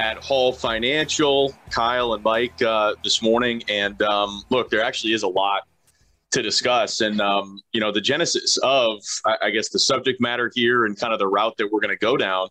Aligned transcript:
at 0.00 0.16
Hall 0.16 0.50
Financial, 0.50 1.54
Kyle 1.70 2.14
and 2.14 2.24
Mike 2.24 2.60
uh, 2.62 2.94
this 3.04 3.20
morning. 3.20 3.62
And 3.68 4.00
um, 4.00 4.42
look, 4.48 4.70
there 4.70 4.82
actually 4.82 5.12
is 5.12 5.22
a 5.22 5.28
lot 5.28 5.64
to 6.30 6.40
discuss. 6.42 7.02
And, 7.02 7.20
um, 7.20 7.60
you 7.72 7.80
know, 7.80 7.92
the 7.92 8.00
genesis 8.00 8.56
of, 8.62 9.02
I, 9.26 9.36
I 9.42 9.50
guess, 9.50 9.68
the 9.68 9.78
subject 9.78 10.18
matter 10.18 10.50
here 10.54 10.86
and 10.86 10.98
kind 10.98 11.12
of 11.12 11.18
the 11.18 11.26
route 11.26 11.54
that 11.58 11.70
we're 11.70 11.80
going 11.80 11.94
to 11.94 11.98
go 11.98 12.16
down 12.16 12.48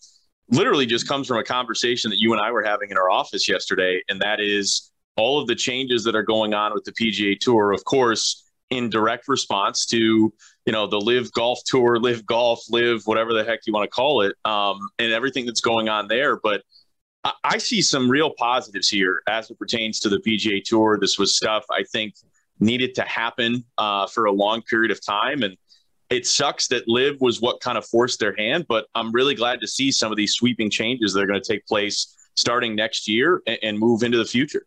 literally 0.51 0.85
just 0.85 1.07
comes 1.07 1.27
from 1.27 1.37
a 1.37 1.43
conversation 1.43 2.11
that 2.11 2.19
you 2.19 2.33
and 2.33 2.41
I 2.41 2.51
were 2.51 2.63
having 2.63 2.91
in 2.91 2.97
our 2.97 3.09
office 3.09 3.49
yesterday. 3.49 4.03
And 4.09 4.21
that 4.21 4.39
is 4.39 4.91
all 5.17 5.41
of 5.41 5.47
the 5.47 5.55
changes 5.55 6.03
that 6.03 6.15
are 6.15 6.23
going 6.23 6.53
on 6.53 6.73
with 6.75 6.83
the 6.83 6.91
PGA 6.91 7.39
Tour, 7.39 7.71
of 7.71 7.83
course, 7.83 8.45
in 8.69 8.91
direct 8.91 9.27
response 9.27 9.87
to, 9.87 9.97
you 9.97 10.71
know, 10.71 10.85
the 10.85 10.99
live 11.01 11.31
golf 11.31 11.59
tour, 11.65 11.97
live 11.97 12.27
golf, 12.27 12.59
live 12.69 13.01
whatever 13.05 13.33
the 13.33 13.43
heck 13.43 13.61
you 13.65 13.73
want 13.73 13.85
to 13.85 13.89
call 13.89 14.21
it, 14.21 14.35
um, 14.45 14.77
and 14.99 15.11
everything 15.11 15.47
that's 15.47 15.61
going 15.61 15.89
on 15.89 16.07
there. 16.07 16.37
But 16.37 16.61
I 17.23 17.57
see 17.57 17.81
some 17.81 18.09
real 18.09 18.31
positives 18.31 18.89
here 18.89 19.21
as 19.27 19.49
it 19.49 19.59
pertains 19.59 19.99
to 20.01 20.09
the 20.09 20.17
PGA 20.17 20.63
Tour. 20.63 20.97
This 20.99 21.19
was 21.19 21.35
stuff 21.35 21.65
I 21.69 21.83
think 21.91 22.15
needed 22.59 22.95
to 22.95 23.01
happen 23.01 23.63
uh, 23.77 24.07
for 24.07 24.25
a 24.25 24.31
long 24.31 24.61
period 24.61 24.91
of 24.91 25.05
time, 25.05 25.43
and 25.43 25.57
it 26.09 26.25
sucks 26.25 26.67
that 26.69 26.87
LIV 26.87 27.19
was 27.19 27.41
what 27.41 27.59
kind 27.59 27.77
of 27.77 27.85
forced 27.85 28.19
their 28.19 28.35
hand. 28.35 28.65
But 28.69 28.87
I'm 28.95 29.11
really 29.11 29.35
glad 29.35 29.59
to 29.61 29.67
see 29.67 29.91
some 29.91 30.11
of 30.11 30.17
these 30.17 30.33
sweeping 30.33 30.69
changes 30.69 31.13
that 31.13 31.21
are 31.21 31.27
going 31.27 31.41
to 31.41 31.53
take 31.53 31.65
place 31.65 32.15
starting 32.35 32.75
next 32.75 33.07
year 33.07 33.41
and, 33.45 33.59
and 33.61 33.79
move 33.79 34.03
into 34.03 34.17
the 34.17 34.25
future. 34.25 34.65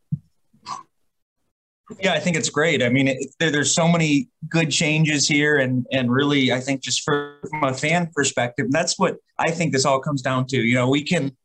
Yeah, 2.01 2.15
I 2.15 2.21
think 2.21 2.37
it's 2.37 2.49
great. 2.49 2.83
I 2.83 2.89
mean, 2.89 3.09
it, 3.09 3.19
there, 3.39 3.51
there's 3.51 3.75
so 3.75 3.89
many 3.89 4.29
good 4.49 4.71
changes 4.71 5.27
here, 5.27 5.59
and 5.59 5.87
and 5.91 6.11
really, 6.11 6.53
I 6.53 6.61
think 6.61 6.83
just 6.83 7.03
from 7.03 7.35
a 7.63 7.75
fan 7.75 8.11
perspective, 8.15 8.67
that's 8.71 8.99
what 8.99 9.17
I 9.39 9.51
think 9.51 9.73
this 9.73 9.85
all 9.85 10.01
comes 10.01 10.23
down 10.23 10.47
to. 10.49 10.59
You 10.59 10.75
know, 10.75 10.89
we 10.89 11.03
can 11.03 11.37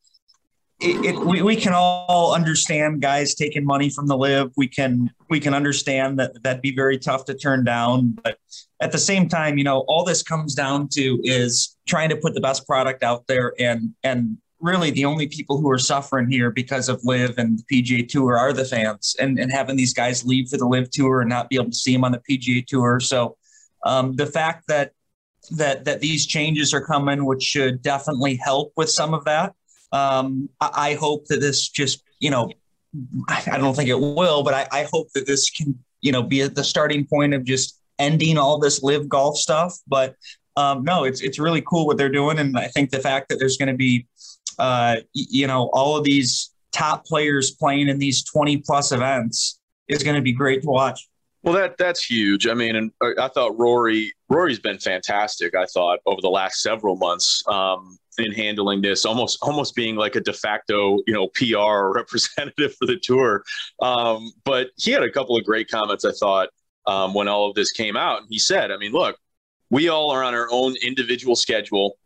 it, 0.80 1.06
it, 1.06 1.20
we, 1.20 1.42
we 1.42 1.56
can 1.56 1.74
all 1.74 2.36
understand 2.36 3.02
guys 3.02 3.34
taking 3.34 3.66
money 3.66 3.90
from 3.90 4.08
the 4.08 4.16
LIV. 4.16 4.52
We 4.58 4.68
can 4.68 5.12
we 5.30 5.40
can 5.40 5.54
understand 5.54 6.20
that 6.20 6.44
that'd 6.44 6.62
be 6.62 6.76
very 6.76 7.00
tough 7.00 7.26
to 7.26 7.34
turn 7.34 7.64
down. 7.64 8.18
But 8.24 8.38
at 8.80 8.92
the 8.92 9.00
same 9.00 9.28
time, 9.28 9.58
you 9.58 9.64
know, 9.64 9.80
all 9.88 10.04
this 10.04 10.22
comes 10.22 10.54
down 10.54 10.88
to 10.90 11.20
is 11.24 11.76
trying 11.88 12.10
to 12.10 12.16
put 12.16 12.36
the 12.36 12.42
best 12.42 12.68
product 12.68 13.02
out 13.02 13.26
there, 13.28 13.54
and 13.60 13.96
and 14.04 14.38
really 14.60 14.92
the 14.92 15.06
only 15.06 15.28
people 15.28 15.60
who 15.60 15.70
are 15.70 15.80
suffering 15.80 16.30
here 16.30 16.52
because 16.52 16.90
of 16.90 17.04
LIV 17.04 17.38
and 17.38 17.60
the 17.60 17.82
PGA 17.82 18.08
Tour 18.08 18.38
are 18.38 18.54
the 18.54 18.66
fans, 18.66 19.16
and 19.20 19.40
and 19.40 19.52
having 19.52 19.78
these 19.78 19.96
guys 19.96 20.24
leave 20.24 20.50
for 20.50 20.58
the 20.58 20.68
LIV 20.68 20.92
Tour 20.92 21.22
and 21.22 21.30
not 21.30 21.50
be 21.50 21.56
able 21.56 21.72
to 21.72 21.76
see 21.76 21.94
them 21.94 22.04
on 22.04 22.12
the 22.12 22.22
PGA 22.30 22.66
Tour. 22.66 23.00
So 23.00 23.36
um, 23.84 24.16
the 24.16 24.28
fact 24.28 24.66
that 24.68 24.92
that 25.52 25.86
that 25.86 26.02
these 26.02 26.28
changes 26.28 26.72
are 26.72 26.86
coming, 26.86 27.26
which 27.26 27.42
should 27.42 27.82
definitely 27.82 28.36
help 28.36 28.74
with 28.76 28.92
some 28.92 29.16
of 29.16 29.26
that. 29.26 29.54
Um, 29.92 30.50
I, 30.60 30.72
I, 30.76 30.94
hope 30.96 31.26
that 31.28 31.40
this 31.40 31.70
just, 31.70 32.04
you 32.20 32.30
know, 32.30 32.52
I 33.28 33.58
don't 33.58 33.76
think 33.76 33.90
it 33.90 34.00
will, 34.00 34.44
but 34.44 34.54
I, 34.54 34.68
I 34.72 34.88
hope 34.92 35.12
that 35.14 35.26
this 35.26 35.50
can, 35.50 35.78
you 36.02 36.12
know, 36.12 36.24
be 36.24 36.42
at 36.42 36.56
the 36.56 36.64
starting 36.64 37.06
point 37.06 37.34
of 37.34 37.46
just 37.46 37.80
ending 38.00 38.38
all 38.38 38.60
this 38.60 38.84
LIV 38.84 39.08
golf 39.08 39.38
stuff. 39.38 39.78
But 39.88 40.16
um, 40.56 40.84
no, 40.84 41.04
it's 41.04 41.22
it's 41.22 41.40
really 41.40 41.62
cool 41.62 41.86
what 41.86 41.98
they're 41.98 42.10
doing, 42.10 42.40
and 42.40 42.58
I 42.58 42.68
think 42.68 42.90
the 42.90 43.00
fact 43.00 43.30
that 43.30 43.38
there's 43.38 43.58
going 43.58 43.70
to 43.70 43.78
be, 43.78 44.08
uh, 44.58 44.98
you 45.14 45.48
know, 45.48 45.70
all 45.72 45.98
of 45.98 46.04
these 46.04 46.52
top 46.72 47.06
players 47.06 47.52
playing 47.52 47.90
in 47.90 47.98
these 47.98 48.24
20 48.24 48.58
plus 48.58 48.92
events 48.92 49.60
is 49.88 50.04
going 50.04 50.16
to 50.16 50.22
be 50.22 50.32
great 50.32 50.62
to 50.64 50.68
watch. 50.68 51.08
Well, 51.44 51.54
that 51.54 51.78
that's 51.78 52.04
huge. 52.04 52.48
I 52.48 52.54
mean, 52.54 52.76
and 52.76 52.92
uh, 53.02 53.12
I 53.20 53.30
thought 53.30 53.58
Rory 53.58 54.14
Rory's 54.30 54.60
been 54.60 54.80
fantastic. 54.80 55.56
I 55.56 55.66
thought 55.66 56.00
over 56.06 56.20
the 56.22 56.30
last 56.30 56.62
several 56.62 56.96
months. 56.96 57.44
Um, 57.48 57.98
in 58.18 58.32
handling 58.32 58.82
this, 58.82 59.06
almost 59.06 59.40
almost 59.42 59.76
being 59.76 59.96
like 59.96 60.16
a 60.16 60.22
de 60.22 60.34
facto, 60.34 61.00
you 61.08 61.14
know, 61.14 61.28
PR 61.30 61.92
representative 61.96 62.76
for 62.76 62.86
the 62.86 62.98
tour. 62.98 63.44
Um, 63.82 64.32
but 64.44 64.70
he 64.78 64.92
had 64.92 65.04
a 65.04 65.12
couple 65.12 65.38
of 65.38 65.46
great 65.46 65.70
comments. 65.70 66.06
I 66.06 66.12
thought 66.12 66.50
um, 66.86 67.14
when 67.14 67.28
all 67.28 67.50
of 67.50 67.56
this 67.56 67.72
came 67.72 67.96
out, 67.98 68.20
and 68.22 68.28
he 68.30 68.40
said, 68.40 68.72
"I 68.72 68.78
mean, 68.78 68.92
look, 68.92 69.18
we 69.70 69.90
all 69.90 70.12
are 70.12 70.24
on 70.24 70.34
our 70.34 70.48
own 70.52 70.76
individual 70.82 71.36
schedule. 71.36 71.98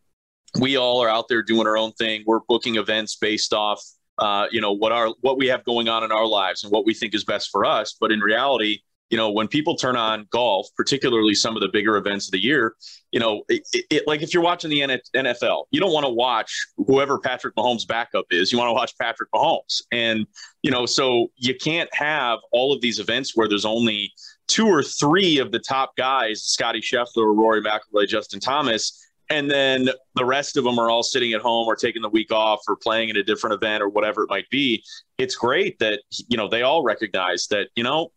We 0.59 0.77
all 0.77 1.01
are 1.01 1.09
out 1.09 1.27
there 1.29 1.44
doing 1.44 1.67
our 1.67 1.77
own 1.77 1.94
thing. 1.94 2.23
We're 2.25 2.41
booking 2.47 2.75
events 2.75 3.16
based 3.16 3.53
off." 3.53 3.83
Uh, 4.17 4.45
you 4.51 4.61
know 4.61 4.73
what 4.73 4.91
our 4.91 5.09
what 5.21 5.38
we 5.38 5.47
have 5.47 5.63
going 5.63 5.88
on 5.88 6.03
in 6.03 6.11
our 6.11 6.27
lives 6.27 6.63
and 6.63 6.71
what 6.71 6.85
we 6.85 6.94
think 6.94 7.16
is 7.16 7.23
best 7.23 7.50
for 7.50 7.66
us. 7.66 7.95
But 8.00 8.11
in 8.11 8.19
reality, 8.19 8.81
you 9.11 9.17
know, 9.17 9.29
when 9.29 9.47
people 9.47 9.75
turn 9.75 9.97
on 9.97 10.25
golf, 10.31 10.67
particularly 10.75 11.33
some 11.35 11.57
of 11.57 11.61
the 11.61 11.67
bigger 11.67 11.97
events 11.97 12.27
of 12.27 12.31
the 12.31 12.41
year, 12.41 12.75
you 13.11 13.19
know, 13.19 13.44
it, 13.49 13.61
it, 13.73 14.07
like 14.07 14.22
if 14.22 14.33
you're 14.33 14.41
watching 14.41 14.69
the 14.69 14.79
NFL, 14.79 15.66
you 15.69 15.81
don't 15.81 15.91
want 15.91 16.05
to 16.05 16.11
watch 16.11 16.66
whoever 16.77 17.19
Patrick 17.19 17.53
Mahomes' 17.55 17.85
backup 17.85 18.25
is. 18.31 18.53
You 18.53 18.57
want 18.57 18.69
to 18.69 18.73
watch 18.73 18.97
Patrick 18.97 19.29
Mahomes. 19.31 19.81
And, 19.91 20.25
you 20.63 20.71
know, 20.71 20.85
so 20.85 21.27
you 21.35 21.53
can't 21.53 21.94
have 21.94 22.39
all 22.53 22.73
of 22.73 22.79
these 22.79 23.00
events 23.00 23.35
where 23.35 23.50
there's 23.50 23.66
only 23.66 24.13
two 24.47 24.67
or 24.67 24.81
three 24.81 25.39
of 25.39 25.51
the 25.51 25.59
top 25.59 25.95
guys, 25.97 26.44
Scottie 26.44 26.81
Scheffler, 26.81 27.35
Rory 27.35 27.61
McIlroy, 27.61 28.07
Justin 28.07 28.39
Thomas, 28.39 28.97
and 29.29 29.51
then 29.51 29.89
the 30.16 30.25
rest 30.25 30.55
of 30.55 30.63
them 30.63 30.79
are 30.79 30.89
all 30.89 31.03
sitting 31.03 31.33
at 31.33 31.41
home 31.41 31.67
or 31.67 31.75
taking 31.75 32.01
the 32.01 32.09
week 32.09 32.31
off 32.31 32.61
or 32.67 32.77
playing 32.77 33.09
in 33.09 33.17
a 33.17 33.23
different 33.23 33.53
event 33.53 33.81
or 33.83 33.89
whatever 33.89 34.23
it 34.23 34.29
might 34.29 34.50
be. 34.50 34.83
It's 35.17 35.35
great 35.35 35.79
that, 35.79 36.01
you 36.29 36.35
know, 36.38 36.50
they 36.50 36.63
all 36.63 36.83
recognize 36.83 37.47
that, 37.47 37.69
you 37.75 37.83
know, 37.83 38.11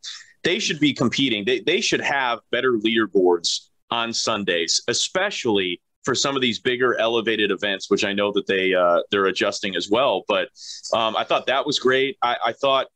they 0.44 0.58
should 0.58 0.78
be 0.78 0.92
competing. 0.92 1.44
They, 1.44 1.60
they 1.60 1.80
should 1.80 2.00
have 2.00 2.40
better 2.52 2.74
leaderboards 2.74 3.68
on 3.90 4.12
Sundays, 4.12 4.82
especially 4.88 5.80
for 6.04 6.14
some 6.14 6.36
of 6.36 6.42
these 6.42 6.58
bigger 6.58 6.98
elevated 6.98 7.50
events, 7.50 7.90
which 7.90 8.04
I 8.04 8.12
know 8.12 8.30
that 8.32 8.46
they 8.46 8.74
uh, 8.74 9.00
they're 9.10 9.26
adjusting 9.26 9.74
as 9.74 9.88
well. 9.90 10.22
But 10.28 10.48
um, 10.92 11.16
I 11.16 11.24
thought 11.24 11.46
that 11.46 11.66
was 11.66 11.78
great. 11.78 12.16
I, 12.22 12.36
I 12.46 12.52
thought, 12.52 12.86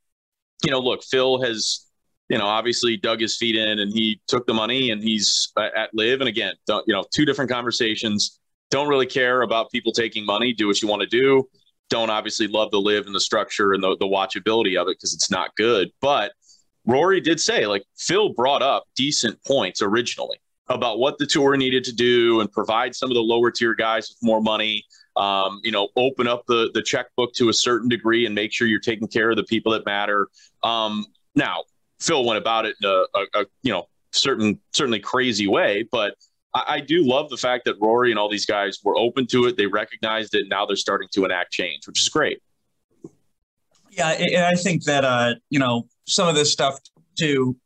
you 0.64 0.70
know, 0.70 0.78
look, 0.78 1.02
Phil 1.02 1.40
has, 1.42 1.86
you 2.28 2.36
know, 2.36 2.44
obviously 2.44 2.98
dug 2.98 3.20
his 3.20 3.36
feet 3.36 3.56
in 3.56 3.78
and 3.78 3.92
he 3.92 4.20
took 4.28 4.46
the 4.46 4.54
money 4.54 4.90
and 4.90 5.02
he's 5.02 5.50
at 5.56 5.88
LIV. 5.94 6.20
And 6.20 6.28
again, 6.28 6.52
you 6.68 6.82
know, 6.94 7.04
two 7.14 7.24
different 7.24 7.50
conversations. 7.50 8.38
Don't 8.70 8.88
really 8.88 9.06
care 9.06 9.40
about 9.40 9.70
people 9.70 9.92
taking 9.92 10.26
money. 10.26 10.52
Do 10.52 10.66
what 10.66 10.82
you 10.82 10.88
want 10.88 11.00
to 11.00 11.08
do. 11.08 11.48
Don't 11.88 12.10
obviously 12.10 12.46
love 12.48 12.70
the 12.70 12.80
LIV 12.80 13.06
and 13.06 13.14
the 13.14 13.20
structure 13.20 13.72
and 13.72 13.82
the, 13.82 13.96
the 13.98 14.06
watchability 14.06 14.78
of 14.78 14.88
it 14.88 14.98
because 14.98 15.14
it's 15.14 15.30
not 15.30 15.56
good. 15.56 15.88
But 16.02 16.32
Rory 16.88 17.20
did 17.20 17.38
say, 17.38 17.66
like, 17.66 17.84
Phil 17.96 18.30
brought 18.30 18.62
up 18.62 18.84
decent 18.96 19.38
points 19.44 19.82
originally 19.82 20.38
about 20.68 20.98
what 20.98 21.18
the 21.18 21.26
tour 21.26 21.56
needed 21.56 21.84
to 21.84 21.94
do 21.94 22.40
and 22.40 22.50
provide 22.50 22.94
some 22.94 23.10
of 23.10 23.14
the 23.14 23.20
lower 23.20 23.50
tier 23.50 23.74
guys 23.74 24.08
with 24.08 24.18
more 24.22 24.40
money. 24.40 24.82
Um, 25.16 25.60
you 25.62 25.70
know, 25.70 25.88
open 25.96 26.26
up 26.26 26.44
the 26.46 26.70
the 26.74 26.82
checkbook 26.82 27.34
to 27.34 27.48
a 27.48 27.52
certain 27.52 27.88
degree 27.88 28.24
and 28.24 28.34
make 28.34 28.52
sure 28.52 28.66
you're 28.66 28.80
taking 28.80 29.08
care 29.08 29.30
of 29.30 29.36
the 29.36 29.44
people 29.44 29.72
that 29.72 29.84
matter. 29.84 30.28
Um, 30.62 31.04
now, 31.34 31.64
Phil 32.00 32.24
went 32.24 32.38
about 32.38 32.66
it 32.66 32.76
in 32.82 32.88
a, 32.88 33.04
a, 33.14 33.42
a 33.42 33.46
you 33.62 33.72
know 33.72 33.88
certain 34.12 34.60
certainly 34.72 35.00
crazy 35.00 35.46
way, 35.46 35.86
but 35.90 36.14
I, 36.54 36.64
I, 36.68 36.80
do 36.80 37.04
love 37.04 37.30
the 37.30 37.36
fact 37.36 37.64
that 37.66 37.74
Rory 37.80 38.10
and 38.10 38.18
all 38.18 38.28
these 38.28 38.46
guys 38.46 38.78
were 38.82 38.96
open 38.96 39.26
to 39.28 39.46
it. 39.46 39.56
They 39.56 39.66
recognized 39.66 40.34
it. 40.34 40.42
And 40.42 40.48
now 40.48 40.64
they're 40.64 40.76
starting 40.76 41.08
to 41.12 41.24
enact 41.24 41.52
change, 41.52 41.86
which 41.86 42.00
is 42.00 42.08
great. 42.08 42.40
Yeah, 43.90 44.10
and 44.10 44.44
I 44.44 44.54
think 44.54 44.84
that 44.84 45.04
uh, 45.04 45.34
you 45.50 45.58
know 45.58 45.88
some 46.06 46.28
of 46.28 46.34
this 46.34 46.52
stuff 46.52 46.78
too 47.18 47.56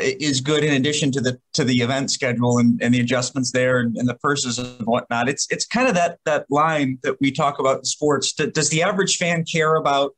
is 0.00 0.40
good 0.40 0.64
in 0.64 0.74
addition 0.74 1.10
to 1.12 1.20
the 1.20 1.38
to 1.54 1.64
the 1.64 1.76
event 1.76 2.10
schedule 2.10 2.58
and, 2.58 2.80
and 2.82 2.94
the 2.94 3.00
adjustments 3.00 3.52
there 3.52 3.80
and, 3.80 3.96
and 3.96 4.08
the 4.08 4.14
purses 4.14 4.58
and 4.58 4.86
whatnot. 4.86 5.28
It's 5.28 5.46
it's 5.50 5.66
kind 5.66 5.88
of 5.88 5.94
that 5.94 6.18
that 6.24 6.46
line 6.50 6.98
that 7.02 7.20
we 7.20 7.30
talk 7.32 7.58
about 7.58 7.78
in 7.78 7.84
sports. 7.84 8.32
Does 8.32 8.70
the 8.70 8.82
average 8.82 9.16
fan 9.16 9.44
care 9.44 9.76
about 9.76 10.12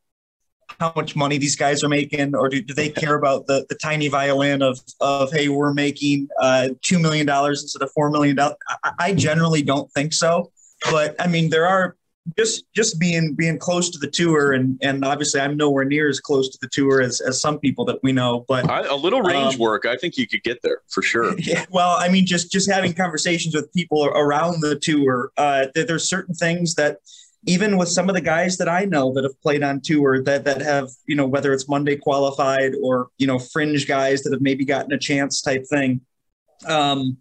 how 0.79 0.93
much 0.94 1.17
money 1.17 1.37
these 1.37 1.56
guys 1.56 1.82
are 1.82 1.88
making, 1.88 2.35
or 2.35 2.49
do, 2.49 2.62
do 2.62 2.73
they 2.75 2.88
care 2.88 3.17
about 3.17 3.47
the, 3.47 3.67
the 3.69 3.75
tiny 3.75 4.08
violin 4.08 4.62
of 4.62 4.79
of 5.00 5.32
hey, 5.32 5.49
we're 5.49 5.73
making 5.73 6.29
uh, 6.41 6.69
two 6.82 6.99
million 6.99 7.26
dollars 7.26 7.62
instead 7.62 7.82
of 7.82 7.91
four 7.93 8.11
million 8.11 8.37
dollars? 8.37 8.56
I, 8.85 8.93
I 8.99 9.14
generally 9.14 9.62
don't 9.62 9.91
think 9.93 10.12
so. 10.12 10.52
But 10.91 11.17
I 11.19 11.26
mean, 11.26 11.50
there 11.50 11.67
are 11.67 11.97
just 12.37 12.64
just 12.75 13.00
being 13.00 13.34
being 13.34 13.58
close 13.58 13.90
to 13.90 13.99
the 13.99 14.06
tour 14.06 14.52
and 14.52 14.78
and 14.82 15.05
obviously 15.05 15.40
I'm 15.40 15.56
nowhere 15.56 15.84
near 15.84 16.08
as 16.08 16.20
close 16.20 16.50
to 16.50 16.58
the 16.61 16.69
tour 16.69 17.00
as, 17.00 17.20
as 17.20 17.40
some 17.40 17.58
people 17.58 17.84
that 17.87 17.99
we 18.02 18.12
know 18.12 18.44
but 18.46 18.69
I, 18.69 18.82
a 18.87 18.94
little 18.94 19.22
range 19.22 19.55
um, 19.55 19.61
work 19.61 19.87
I 19.87 19.96
think 19.96 20.17
you 20.17 20.26
could 20.26 20.43
get 20.43 20.61
there 20.62 20.82
for 20.88 21.02
sure 21.02 21.34
yeah, 21.38 21.64
well 21.70 21.96
I 21.99 22.08
mean 22.08 22.26
just 22.26 22.52
just 22.52 22.70
having 22.70 22.93
conversations 22.93 23.55
with 23.55 23.72
people 23.72 24.05
around 24.05 24.61
the 24.61 24.78
tour 24.78 25.32
uh, 25.38 25.67
there's 25.75 26.08
certain 26.08 26.34
things 26.34 26.75
that 26.75 26.99
even 27.46 27.78
with 27.78 27.88
some 27.88 28.08
of 28.08 28.14
the 28.14 28.20
guys 28.20 28.58
that 28.58 28.69
I 28.69 28.84
know 28.84 29.12
that 29.14 29.25
have 29.25 29.40
played 29.40 29.62
on 29.62 29.81
tour 29.81 30.23
that 30.23 30.44
that 30.44 30.61
have, 30.61 30.90
you 31.06 31.16
know, 31.16 31.26
whether 31.26 31.52
it's 31.52 31.69
Monday 31.69 31.96
qualified 31.96 32.75
or, 32.82 33.08
you 33.19 33.26
know, 33.26 33.38
fringe 33.38 33.87
guys 33.87 34.23
that 34.23 34.32
have 34.32 34.43
maybe 34.43 34.64
gotten 34.64 34.93
a 34.93 34.99
chance 34.99 35.40
type 35.40 35.64
thing. 35.66 36.02
Um, 36.69 37.17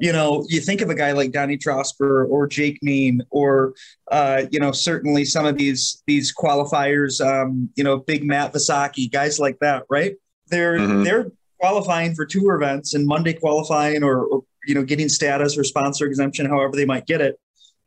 you 0.00 0.12
know, 0.12 0.44
you 0.48 0.60
think 0.60 0.80
of 0.80 0.90
a 0.90 0.94
guy 0.94 1.12
like 1.12 1.32
Donnie 1.32 1.58
Trosper 1.58 2.28
or 2.28 2.46
Jake 2.46 2.78
Neen 2.82 3.22
or 3.30 3.74
uh, 4.10 4.44
you 4.50 4.60
know, 4.60 4.72
certainly 4.72 5.24
some 5.24 5.46
of 5.46 5.56
these 5.56 6.02
these 6.06 6.34
qualifiers, 6.34 7.20
um, 7.20 7.70
you 7.74 7.84
know, 7.84 7.98
big 7.98 8.24
Matt 8.24 8.52
Visacki, 8.52 9.10
guys 9.10 9.38
like 9.38 9.58
that, 9.60 9.84
right? 9.88 10.14
They're 10.48 10.78
mm-hmm. 10.78 11.04
they're 11.04 11.32
qualifying 11.60 12.14
for 12.14 12.26
tour 12.26 12.56
events 12.56 12.94
and 12.94 13.06
Monday 13.06 13.32
qualifying 13.32 14.02
or, 14.02 14.24
or 14.24 14.42
you 14.66 14.74
know, 14.74 14.82
getting 14.84 15.08
status 15.08 15.56
or 15.56 15.64
sponsor 15.64 16.06
exemption, 16.06 16.46
however 16.46 16.76
they 16.76 16.84
might 16.84 17.06
get 17.06 17.20
it. 17.20 17.38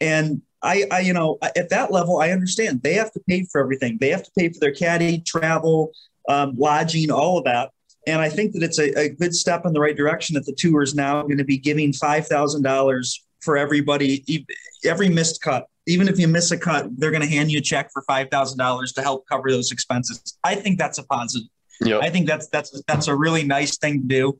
And 0.01 0.41
I, 0.61 0.85
I, 0.91 0.99
you 1.01 1.13
know, 1.13 1.37
at 1.41 1.69
that 1.69 1.91
level, 1.91 2.19
I 2.19 2.31
understand 2.31 2.81
they 2.81 2.95
have 2.95 3.11
to 3.13 3.19
pay 3.27 3.45
for 3.51 3.61
everything. 3.61 3.97
They 3.99 4.09
have 4.09 4.23
to 4.23 4.31
pay 4.37 4.49
for 4.49 4.59
their 4.59 4.73
caddy, 4.73 5.19
travel, 5.21 5.91
um, 6.27 6.55
lodging, 6.57 7.11
all 7.11 7.37
of 7.37 7.43
that. 7.45 7.71
And 8.07 8.21
I 8.21 8.29
think 8.29 8.53
that 8.53 8.63
it's 8.63 8.79
a, 8.79 8.97
a, 8.99 9.09
good 9.09 9.33
step 9.33 9.65
in 9.65 9.73
the 9.73 9.79
right 9.79 9.95
direction 9.95 10.35
that 10.35 10.45
the 10.45 10.53
tour 10.53 10.83
is 10.83 10.93
now 10.93 11.21
going 11.23 11.37
to 11.37 11.43
be 11.43 11.57
giving 11.57 11.91
five 11.91 12.27
thousand 12.27 12.63
dollars 12.63 13.23
for 13.41 13.57
everybody, 13.57 14.45
every 14.83 15.09
missed 15.09 15.41
cut. 15.41 15.67
Even 15.87 16.07
if 16.07 16.19
you 16.19 16.27
miss 16.27 16.51
a 16.51 16.57
cut, 16.57 16.87
they're 16.97 17.11
going 17.11 17.21
to 17.21 17.29
hand 17.29 17.51
you 17.51 17.59
a 17.59 17.61
check 17.61 17.89
for 17.91 18.03
five 18.07 18.29
thousand 18.29 18.57
dollars 18.57 18.91
to 18.93 19.01
help 19.01 19.27
cover 19.27 19.51
those 19.51 19.71
expenses. 19.71 20.37
I 20.43 20.55
think 20.55 20.77
that's 20.77 20.97
a 20.97 21.03
positive. 21.03 21.47
Yep. 21.81 22.01
I 22.03 22.09
think 22.09 22.27
that's 22.27 22.47
that's 22.47 22.81
that's 22.87 23.07
a 23.07 23.15
really 23.15 23.43
nice 23.43 23.77
thing 23.77 24.01
to 24.01 24.07
do. 24.07 24.39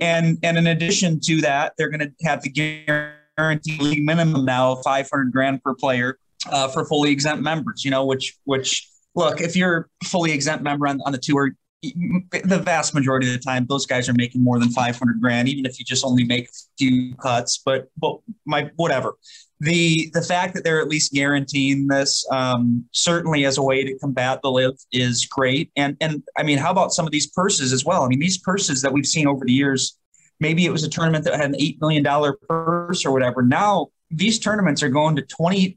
And 0.00 0.38
and 0.42 0.56
in 0.56 0.66
addition 0.66 1.20
to 1.20 1.40
that, 1.42 1.74
they're 1.76 1.90
going 1.90 2.00
to 2.00 2.12
have 2.26 2.42
the 2.42 2.50
guarantee 2.50 3.78
league 3.78 4.04
minimum 4.04 4.44
now 4.44 4.72
of 4.72 4.82
500 4.82 5.32
grand 5.32 5.62
per 5.62 5.74
player 5.74 6.18
uh, 6.50 6.68
for 6.68 6.84
fully 6.84 7.10
exempt 7.10 7.42
members. 7.42 7.84
You 7.84 7.90
know, 7.90 8.04
which 8.04 8.36
which 8.44 8.88
look, 9.14 9.40
if 9.40 9.56
you're 9.56 9.88
fully 10.04 10.32
exempt 10.32 10.64
member 10.64 10.86
on, 10.86 11.00
on 11.04 11.12
the 11.12 11.18
tour, 11.18 11.50
the 11.82 12.60
vast 12.62 12.94
majority 12.94 13.26
of 13.26 13.32
the 13.32 13.38
time, 13.38 13.66
those 13.68 13.86
guys 13.86 14.08
are 14.08 14.14
making 14.14 14.42
more 14.42 14.58
than 14.58 14.70
500 14.70 15.20
grand, 15.20 15.48
even 15.48 15.64
if 15.64 15.78
you 15.78 15.84
just 15.84 16.04
only 16.04 16.24
make 16.24 16.48
a 16.48 16.52
few 16.78 17.14
cuts. 17.16 17.58
But 17.64 17.88
but 17.96 18.18
my 18.46 18.70
whatever. 18.76 19.14
The 19.60 20.10
the 20.14 20.22
fact 20.22 20.54
that 20.54 20.64
they're 20.64 20.80
at 20.80 20.88
least 20.88 21.12
guaranteeing 21.12 21.86
this 21.86 22.26
um, 22.30 22.86
certainly 22.92 23.44
as 23.44 23.58
a 23.58 23.62
way 23.62 23.84
to 23.84 23.98
combat 23.98 24.40
the 24.42 24.50
LIV 24.50 24.74
is 24.92 25.26
great. 25.26 25.70
And 25.76 25.96
and 26.00 26.22
I 26.36 26.42
mean, 26.42 26.58
how 26.58 26.70
about 26.70 26.92
some 26.92 27.06
of 27.06 27.12
these 27.12 27.26
purses 27.26 27.72
as 27.72 27.84
well? 27.84 28.02
I 28.02 28.08
mean, 28.08 28.20
these 28.20 28.38
purses 28.38 28.82
that 28.82 28.92
we've 28.92 29.06
seen 29.06 29.26
over 29.26 29.44
the 29.44 29.52
years 29.52 29.98
maybe 30.40 30.64
it 30.64 30.72
was 30.72 30.82
a 30.82 30.88
tournament 30.88 31.24
that 31.24 31.34
had 31.34 31.50
an 31.50 31.60
$8 31.60 31.80
million 31.80 32.34
purse 32.48 33.04
or 33.04 33.12
whatever. 33.12 33.42
Now 33.42 33.88
these 34.10 34.38
tournaments 34.38 34.82
are 34.82 34.88
going 34.88 35.14
to 35.16 35.22
20, 35.22 35.76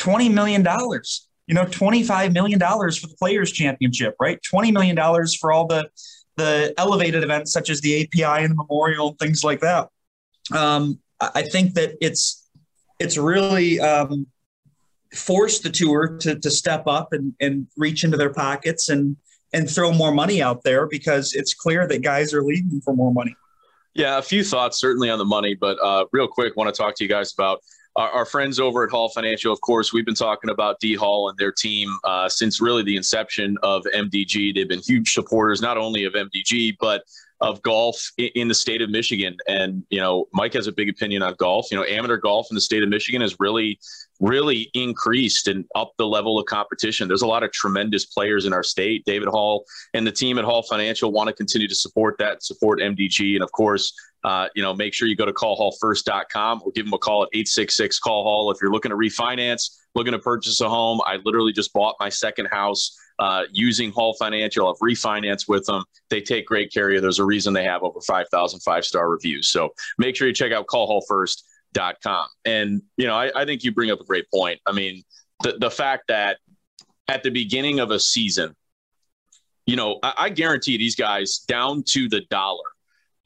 $20 0.00 0.32
million, 0.32 0.66
you 1.46 1.54
know, 1.54 1.64
$25 1.64 2.32
million 2.32 2.58
for 2.58 3.06
the 3.06 3.16
players 3.18 3.52
championship, 3.52 4.14
right? 4.20 4.38
$20 4.42 4.72
million 4.72 4.96
for 5.40 5.52
all 5.52 5.66
the, 5.66 5.88
the 6.36 6.74
elevated 6.78 7.22
events 7.22 7.52
such 7.52 7.70
as 7.70 7.80
the 7.80 8.02
API 8.02 8.44
and 8.44 8.52
the 8.52 8.54
memorial, 8.56 9.08
and 9.08 9.18
things 9.18 9.44
like 9.44 9.60
that. 9.60 9.88
Um, 10.52 10.98
I 11.20 11.42
think 11.42 11.74
that 11.74 11.96
it's, 12.00 12.48
it's 12.98 13.16
really, 13.16 13.80
um, 13.80 14.26
forced 15.14 15.62
the 15.62 15.70
tour 15.70 16.16
to, 16.18 16.38
to 16.38 16.50
step 16.50 16.86
up 16.86 17.12
and, 17.12 17.34
and 17.40 17.66
reach 17.76 18.04
into 18.04 18.16
their 18.16 18.32
pockets 18.32 18.88
and, 18.88 19.16
and 19.52 19.70
throw 19.70 19.92
more 19.92 20.12
money 20.12 20.42
out 20.42 20.64
there 20.64 20.86
because 20.86 21.32
it's 21.34 21.54
clear 21.54 21.86
that 21.86 22.02
guys 22.02 22.34
are 22.34 22.42
leaving 22.42 22.80
for 22.80 22.94
more 22.94 23.12
money. 23.12 23.34
Yeah, 23.94 24.18
a 24.18 24.22
few 24.22 24.42
thoughts 24.42 24.80
certainly 24.80 25.08
on 25.08 25.18
the 25.18 25.24
money, 25.24 25.54
but 25.54 25.78
uh, 25.80 26.06
real 26.10 26.26
quick, 26.26 26.56
want 26.56 26.74
to 26.74 26.76
talk 26.76 26.96
to 26.96 27.04
you 27.04 27.08
guys 27.08 27.32
about 27.32 27.60
our, 27.96 28.10
our, 28.10 28.26
friends 28.26 28.58
over 28.58 28.84
at 28.84 28.90
Hall 28.90 29.08
Financial. 29.08 29.52
Of 29.52 29.60
course, 29.60 29.92
we've 29.92 30.04
been 30.04 30.14
talking 30.14 30.50
about 30.50 30.80
D 30.80 30.94
Hall 30.94 31.28
and 31.28 31.38
their 31.38 31.52
team 31.52 31.96
uh, 32.04 32.28
since 32.28 32.60
really 32.60 32.82
the 32.82 32.96
inception 32.96 33.56
of 33.62 33.84
MDG. 33.94 34.54
They've 34.54 34.68
been 34.68 34.82
huge 34.82 35.12
supporters 35.12 35.60
not 35.60 35.76
only 35.76 36.04
of 36.04 36.14
MDG 36.14 36.76
but 36.80 37.04
of 37.40 37.60
golf 37.62 38.10
in 38.16 38.48
the 38.48 38.54
state 38.54 38.80
of 38.80 38.90
Michigan. 38.90 39.36
And, 39.48 39.84
you 39.90 40.00
know, 40.00 40.26
Mike 40.32 40.54
has 40.54 40.66
a 40.66 40.72
big 40.72 40.88
opinion 40.88 41.22
on 41.22 41.34
golf. 41.34 41.66
You 41.70 41.76
know, 41.76 41.84
amateur 41.84 42.16
golf 42.16 42.46
in 42.50 42.54
the 42.54 42.60
state 42.60 42.82
of 42.82 42.88
Michigan 42.88 43.20
has 43.20 43.36
really, 43.38 43.78
really 44.20 44.70
increased 44.72 45.48
and 45.48 45.64
up 45.74 45.92
the 45.98 46.06
level 46.06 46.38
of 46.38 46.46
competition. 46.46 47.06
There's 47.06 47.22
a 47.22 47.26
lot 47.26 47.42
of 47.42 47.52
tremendous 47.52 48.06
players 48.06 48.46
in 48.46 48.52
our 48.52 48.62
state. 48.62 49.04
David 49.04 49.28
Hall 49.28 49.64
and 49.92 50.06
the 50.06 50.12
team 50.12 50.38
at 50.38 50.44
Hall 50.44 50.62
Financial 50.62 51.12
want 51.12 51.28
to 51.28 51.34
continue 51.34 51.68
to 51.68 51.74
support 51.74 52.16
that, 52.18 52.42
support 52.42 52.80
MDG. 52.80 53.34
And 53.34 53.42
of 53.42 53.52
course, 53.52 53.92
uh, 54.24 54.48
you 54.54 54.62
know, 54.62 54.74
make 54.74 54.94
sure 54.94 55.06
you 55.06 55.16
go 55.16 55.26
to 55.26 55.32
callhallfirst.com 55.32 56.62
or 56.64 56.72
give 56.72 56.86
them 56.86 56.94
a 56.94 56.98
call 56.98 57.22
at 57.24 57.28
866 57.34 57.98
call 57.98 58.24
hall 58.24 58.50
if 58.50 58.58
you're 58.60 58.72
looking 58.72 58.90
to 58.90 58.96
refinance, 58.96 59.76
looking 59.94 60.12
to 60.12 60.18
purchase 60.18 60.60
a 60.62 60.68
home. 60.68 61.00
I 61.06 61.18
literally 61.24 61.52
just 61.52 61.72
bought 61.74 61.96
my 62.00 62.08
second 62.08 62.46
house 62.46 62.96
uh, 63.18 63.42
using 63.52 63.92
Hall 63.92 64.14
Financial. 64.18 64.68
I've 64.68 64.78
refinanced 64.78 65.46
with 65.46 65.66
them. 65.66 65.84
They 66.08 66.22
take 66.22 66.46
great 66.46 66.72
care 66.72 66.88
of 66.88 66.94
you. 66.94 67.00
There's 67.02 67.18
a 67.18 67.24
reason 67.24 67.52
they 67.52 67.64
have 67.64 67.82
over 67.82 68.00
5,000 68.00 68.60
five 68.60 68.84
star 68.86 69.10
reviews. 69.10 69.50
So 69.50 69.74
make 69.98 70.16
sure 70.16 70.26
you 70.26 70.32
check 70.32 70.52
out 70.52 70.66
callhallfirst.com. 70.68 72.26
And, 72.46 72.82
you 72.96 73.06
know, 73.06 73.14
I, 73.14 73.30
I 73.42 73.44
think 73.44 73.62
you 73.62 73.72
bring 73.72 73.90
up 73.90 74.00
a 74.00 74.04
great 74.04 74.24
point. 74.32 74.58
I 74.66 74.72
mean, 74.72 75.02
the, 75.42 75.58
the 75.58 75.70
fact 75.70 76.04
that 76.08 76.38
at 77.08 77.22
the 77.22 77.30
beginning 77.30 77.78
of 77.78 77.90
a 77.90 78.00
season, 78.00 78.56
you 79.66 79.76
know, 79.76 79.98
I, 80.02 80.14
I 80.16 80.28
guarantee 80.30 80.78
these 80.78 80.96
guys 80.96 81.40
down 81.46 81.82
to 81.88 82.08
the 82.08 82.22
dollar 82.30 82.64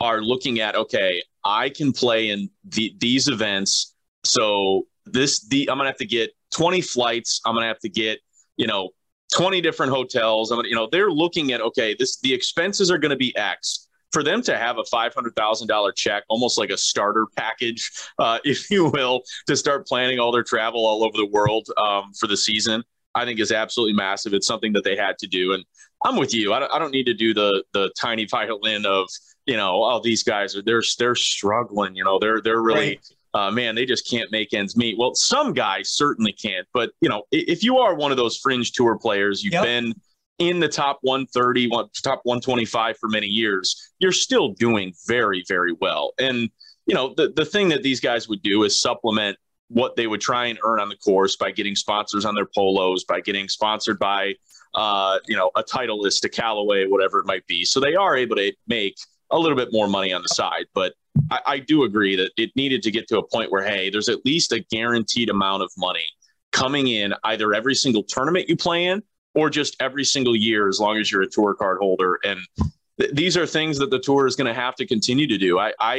are 0.00 0.20
looking 0.20 0.60
at, 0.60 0.76
okay, 0.76 1.22
I 1.44 1.70
can 1.70 1.92
play 1.92 2.30
in 2.30 2.50
the, 2.64 2.94
these 2.98 3.28
events. 3.28 3.94
So 4.24 4.86
this, 5.06 5.46
the, 5.48 5.70
I'm 5.70 5.78
to 5.78 5.86
have 5.86 5.96
to 5.98 6.06
get 6.06 6.30
20 6.52 6.80
flights. 6.80 7.40
I'm 7.44 7.54
to 7.56 7.68
have 7.68 7.80
to 7.80 7.88
get, 7.88 8.20
you 8.56 8.66
know, 8.66 8.90
20 9.34 9.60
different 9.60 9.92
hotels. 9.92 10.52
I 10.52 10.56
mean, 10.56 10.66
you 10.66 10.74
know, 10.74 10.88
they're 10.90 11.10
looking 11.10 11.52
at 11.52 11.60
okay, 11.60 11.94
this 11.98 12.18
the 12.20 12.32
expenses 12.32 12.90
are 12.90 12.98
to 13.10 13.16
be 13.16 13.36
X. 13.36 13.86
For 14.10 14.22
them 14.22 14.40
to 14.42 14.56
have 14.56 14.78
a 14.78 14.84
five 14.84 15.12
hundred 15.12 15.36
thousand 15.36 15.68
dollar 15.68 15.92
check, 15.92 16.24
almost 16.30 16.56
like 16.56 16.70
a 16.70 16.78
starter 16.78 17.26
package, 17.36 17.90
uh, 18.18 18.38
if 18.44 18.70
you 18.70 18.86
will, 18.86 19.22
to 19.46 19.56
start 19.56 19.86
planning 19.86 20.18
all 20.18 20.32
their 20.32 20.42
travel 20.42 20.86
all 20.86 21.04
over 21.04 21.16
the 21.16 21.26
world 21.26 21.68
um, 21.76 22.12
for 22.18 22.26
the 22.26 22.36
season, 22.36 22.82
I 23.14 23.26
think 23.26 23.38
is 23.38 23.52
absolutely 23.52 23.92
massive. 23.92 24.32
It's 24.32 24.46
something 24.46 24.72
that 24.72 24.84
they 24.84 24.96
had 24.96 25.18
to 25.18 25.26
do, 25.26 25.52
and 25.52 25.62
I'm 26.04 26.16
with 26.16 26.34
you. 26.34 26.54
I 26.54 26.58
don't, 26.58 26.72
I 26.72 26.78
don't 26.78 26.90
need 26.90 27.04
to 27.04 27.14
do 27.14 27.34
the 27.34 27.62
the 27.74 27.92
tiny 28.00 28.24
violin 28.30 28.86
of 28.86 29.10
you 29.48 29.56
know, 29.56 29.82
oh, 29.82 30.00
these 30.02 30.22
guys 30.22 30.54
are 30.54 30.62
they're 30.62 30.82
they're 30.98 31.14
struggling. 31.16 31.96
You 31.96 32.04
know, 32.04 32.18
they're 32.18 32.40
they're 32.40 32.62
really. 32.62 32.88
Right 32.88 33.12
uh, 33.34 33.50
man, 33.50 33.74
they 33.74 33.84
just 33.84 34.08
can't 34.08 34.32
make 34.32 34.54
ends 34.54 34.76
meet. 34.76 34.96
Well, 34.98 35.14
some 35.14 35.52
guys 35.52 35.90
certainly 35.90 36.32
can't, 36.32 36.66
but 36.72 36.90
you 37.00 37.08
know, 37.08 37.24
if 37.30 37.62
you 37.62 37.78
are 37.78 37.94
one 37.94 38.10
of 38.10 38.16
those 38.16 38.38
fringe 38.38 38.72
tour 38.72 38.98
players, 38.98 39.44
you've 39.44 39.52
yep. 39.52 39.64
been 39.64 39.94
in 40.38 40.60
the 40.60 40.68
top 40.68 40.98
130, 41.02 41.68
top 42.02 42.20
125 42.22 42.96
for 42.98 43.08
many 43.08 43.26
years, 43.26 43.90
you're 43.98 44.12
still 44.12 44.48
doing 44.48 44.94
very, 45.06 45.44
very 45.46 45.72
well. 45.80 46.12
And 46.18 46.48
you 46.86 46.94
know, 46.94 47.12
the 47.16 47.32
the 47.36 47.44
thing 47.44 47.68
that 47.68 47.82
these 47.82 48.00
guys 48.00 48.28
would 48.28 48.42
do 48.42 48.64
is 48.64 48.80
supplement 48.80 49.36
what 49.68 49.96
they 49.96 50.06
would 50.06 50.22
try 50.22 50.46
and 50.46 50.58
earn 50.64 50.80
on 50.80 50.88
the 50.88 50.96
course 50.96 51.36
by 51.36 51.50
getting 51.50 51.76
sponsors 51.76 52.24
on 52.24 52.34
their 52.34 52.48
polos, 52.54 53.04
by 53.04 53.20
getting 53.20 53.46
sponsored 53.48 53.98
by, 53.98 54.34
uh, 54.74 55.18
you 55.26 55.36
know, 55.36 55.50
a 55.54 55.62
Titleist, 55.62 56.24
a 56.24 56.28
Callaway, 56.30 56.86
whatever 56.86 57.18
it 57.18 57.26
might 57.26 57.46
be. 57.46 57.66
So 57.66 57.78
they 57.78 57.94
are 57.94 58.16
able 58.16 58.36
to 58.36 58.50
make 58.66 58.96
a 59.30 59.38
little 59.38 59.56
bit 59.56 59.68
more 59.72 59.88
money 59.88 60.12
on 60.12 60.22
the 60.22 60.28
side, 60.28 60.66
but 60.74 60.94
I, 61.30 61.40
I 61.46 61.58
do 61.58 61.84
agree 61.84 62.16
that 62.16 62.30
it 62.36 62.50
needed 62.56 62.82
to 62.82 62.90
get 62.90 63.08
to 63.08 63.18
a 63.18 63.26
point 63.26 63.50
where, 63.50 63.64
hey, 63.64 63.90
there's 63.90 64.08
at 64.08 64.24
least 64.24 64.52
a 64.52 64.60
guaranteed 64.70 65.30
amount 65.30 65.62
of 65.62 65.70
money 65.76 66.06
coming 66.52 66.88
in 66.88 67.14
either 67.24 67.52
every 67.52 67.74
single 67.74 68.02
tournament 68.02 68.48
you 68.48 68.56
play 68.56 68.86
in 68.86 69.02
or 69.34 69.50
just 69.50 69.76
every 69.80 70.04
single 70.04 70.34
year 70.34 70.68
as 70.68 70.80
long 70.80 70.96
as 70.98 71.10
you're 71.12 71.22
a 71.22 71.28
tour 71.28 71.54
card 71.54 71.78
holder. 71.78 72.18
And 72.24 72.40
th- 72.98 73.12
these 73.12 73.36
are 73.36 73.46
things 73.46 73.78
that 73.78 73.90
the 73.90 73.98
tour 73.98 74.26
is 74.26 74.36
going 74.36 74.46
to 74.46 74.58
have 74.58 74.74
to 74.76 74.86
continue 74.86 75.26
to 75.26 75.38
do. 75.38 75.58
I, 75.58 75.72
I, 75.78 75.94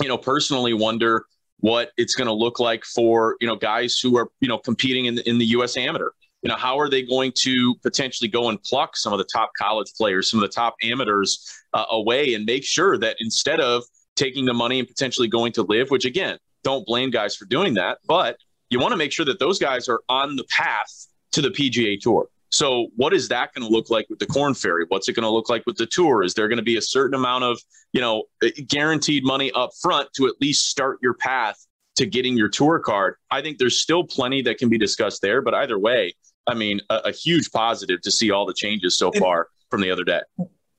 you 0.00 0.08
know, 0.08 0.18
personally 0.18 0.74
wonder 0.74 1.24
what 1.60 1.92
it's 1.96 2.14
going 2.14 2.26
to 2.26 2.34
look 2.34 2.60
like 2.60 2.84
for, 2.84 3.36
you 3.40 3.46
know, 3.46 3.56
guys 3.56 3.98
who 3.98 4.16
are, 4.18 4.28
you 4.40 4.48
know, 4.48 4.58
competing 4.58 5.06
in 5.06 5.14
the, 5.14 5.28
in 5.28 5.38
the 5.38 5.46
U.S. 5.46 5.76
amateur. 5.76 6.10
You 6.44 6.50
know, 6.50 6.56
how 6.56 6.78
are 6.78 6.90
they 6.90 7.02
going 7.02 7.32
to 7.36 7.74
potentially 7.82 8.28
go 8.28 8.50
and 8.50 8.62
pluck 8.62 8.96
some 8.98 9.14
of 9.14 9.18
the 9.18 9.24
top 9.24 9.52
college 9.58 9.92
players, 9.96 10.30
some 10.30 10.38
of 10.38 10.48
the 10.48 10.54
top 10.54 10.76
amateurs 10.82 11.50
uh, 11.72 11.86
away 11.90 12.34
and 12.34 12.44
make 12.44 12.64
sure 12.64 12.98
that 12.98 13.16
instead 13.18 13.60
of 13.60 13.82
taking 14.14 14.44
the 14.44 14.52
money 14.52 14.78
and 14.78 14.86
potentially 14.86 15.26
going 15.26 15.52
to 15.52 15.62
LIV, 15.62 15.90
which 15.90 16.04
again, 16.04 16.38
don't 16.62 16.86
blame 16.86 17.10
guys 17.10 17.34
for 17.34 17.46
doing 17.46 17.74
that, 17.74 17.98
but 18.06 18.36
you 18.68 18.78
want 18.78 18.92
to 18.92 18.96
make 18.96 19.10
sure 19.10 19.24
that 19.24 19.38
those 19.38 19.58
guys 19.58 19.88
are 19.88 20.02
on 20.10 20.36
the 20.36 20.44
path 20.44 21.06
to 21.32 21.40
the 21.40 21.48
PGA 21.48 21.98
Tour. 21.98 22.28
So, 22.50 22.88
what 22.94 23.12
is 23.12 23.28
that 23.28 23.52
going 23.52 23.66
to 23.66 23.72
look 23.72 23.90
like 23.90 24.06
with 24.08 24.20
the 24.20 24.26
Korn 24.26 24.54
Ferry? 24.54 24.84
What's 24.88 25.08
it 25.08 25.14
going 25.14 25.24
to 25.24 25.30
look 25.30 25.48
like 25.48 25.64
with 25.66 25.76
the 25.76 25.86
tour? 25.86 26.22
Is 26.22 26.34
there 26.34 26.46
going 26.46 26.58
to 26.58 26.62
be 26.62 26.76
a 26.76 26.82
certain 26.82 27.14
amount 27.14 27.42
of, 27.42 27.60
you 27.92 28.00
know, 28.00 28.24
guaranteed 28.68 29.24
money 29.24 29.50
up 29.52 29.70
front 29.82 30.08
to 30.16 30.28
at 30.28 30.34
least 30.40 30.68
start 30.68 30.98
your 31.02 31.14
path 31.14 31.66
to 31.96 32.06
getting 32.06 32.36
your 32.36 32.48
tour 32.48 32.78
card? 32.78 33.16
I 33.30 33.42
think 33.42 33.58
there's 33.58 33.80
still 33.80 34.04
plenty 34.04 34.40
that 34.42 34.58
can 34.58 34.68
be 34.68 34.78
discussed 34.78 35.20
there, 35.20 35.42
but 35.42 35.52
either 35.52 35.78
way, 35.78 36.14
I 36.46 36.54
mean, 36.54 36.80
a, 36.90 36.96
a 37.06 37.12
huge 37.12 37.50
positive 37.50 38.00
to 38.02 38.10
see 38.10 38.30
all 38.30 38.46
the 38.46 38.54
changes 38.54 38.98
so 38.98 39.12
far 39.12 39.48
from 39.70 39.80
the 39.80 39.90
other 39.90 40.04
day 40.04 40.20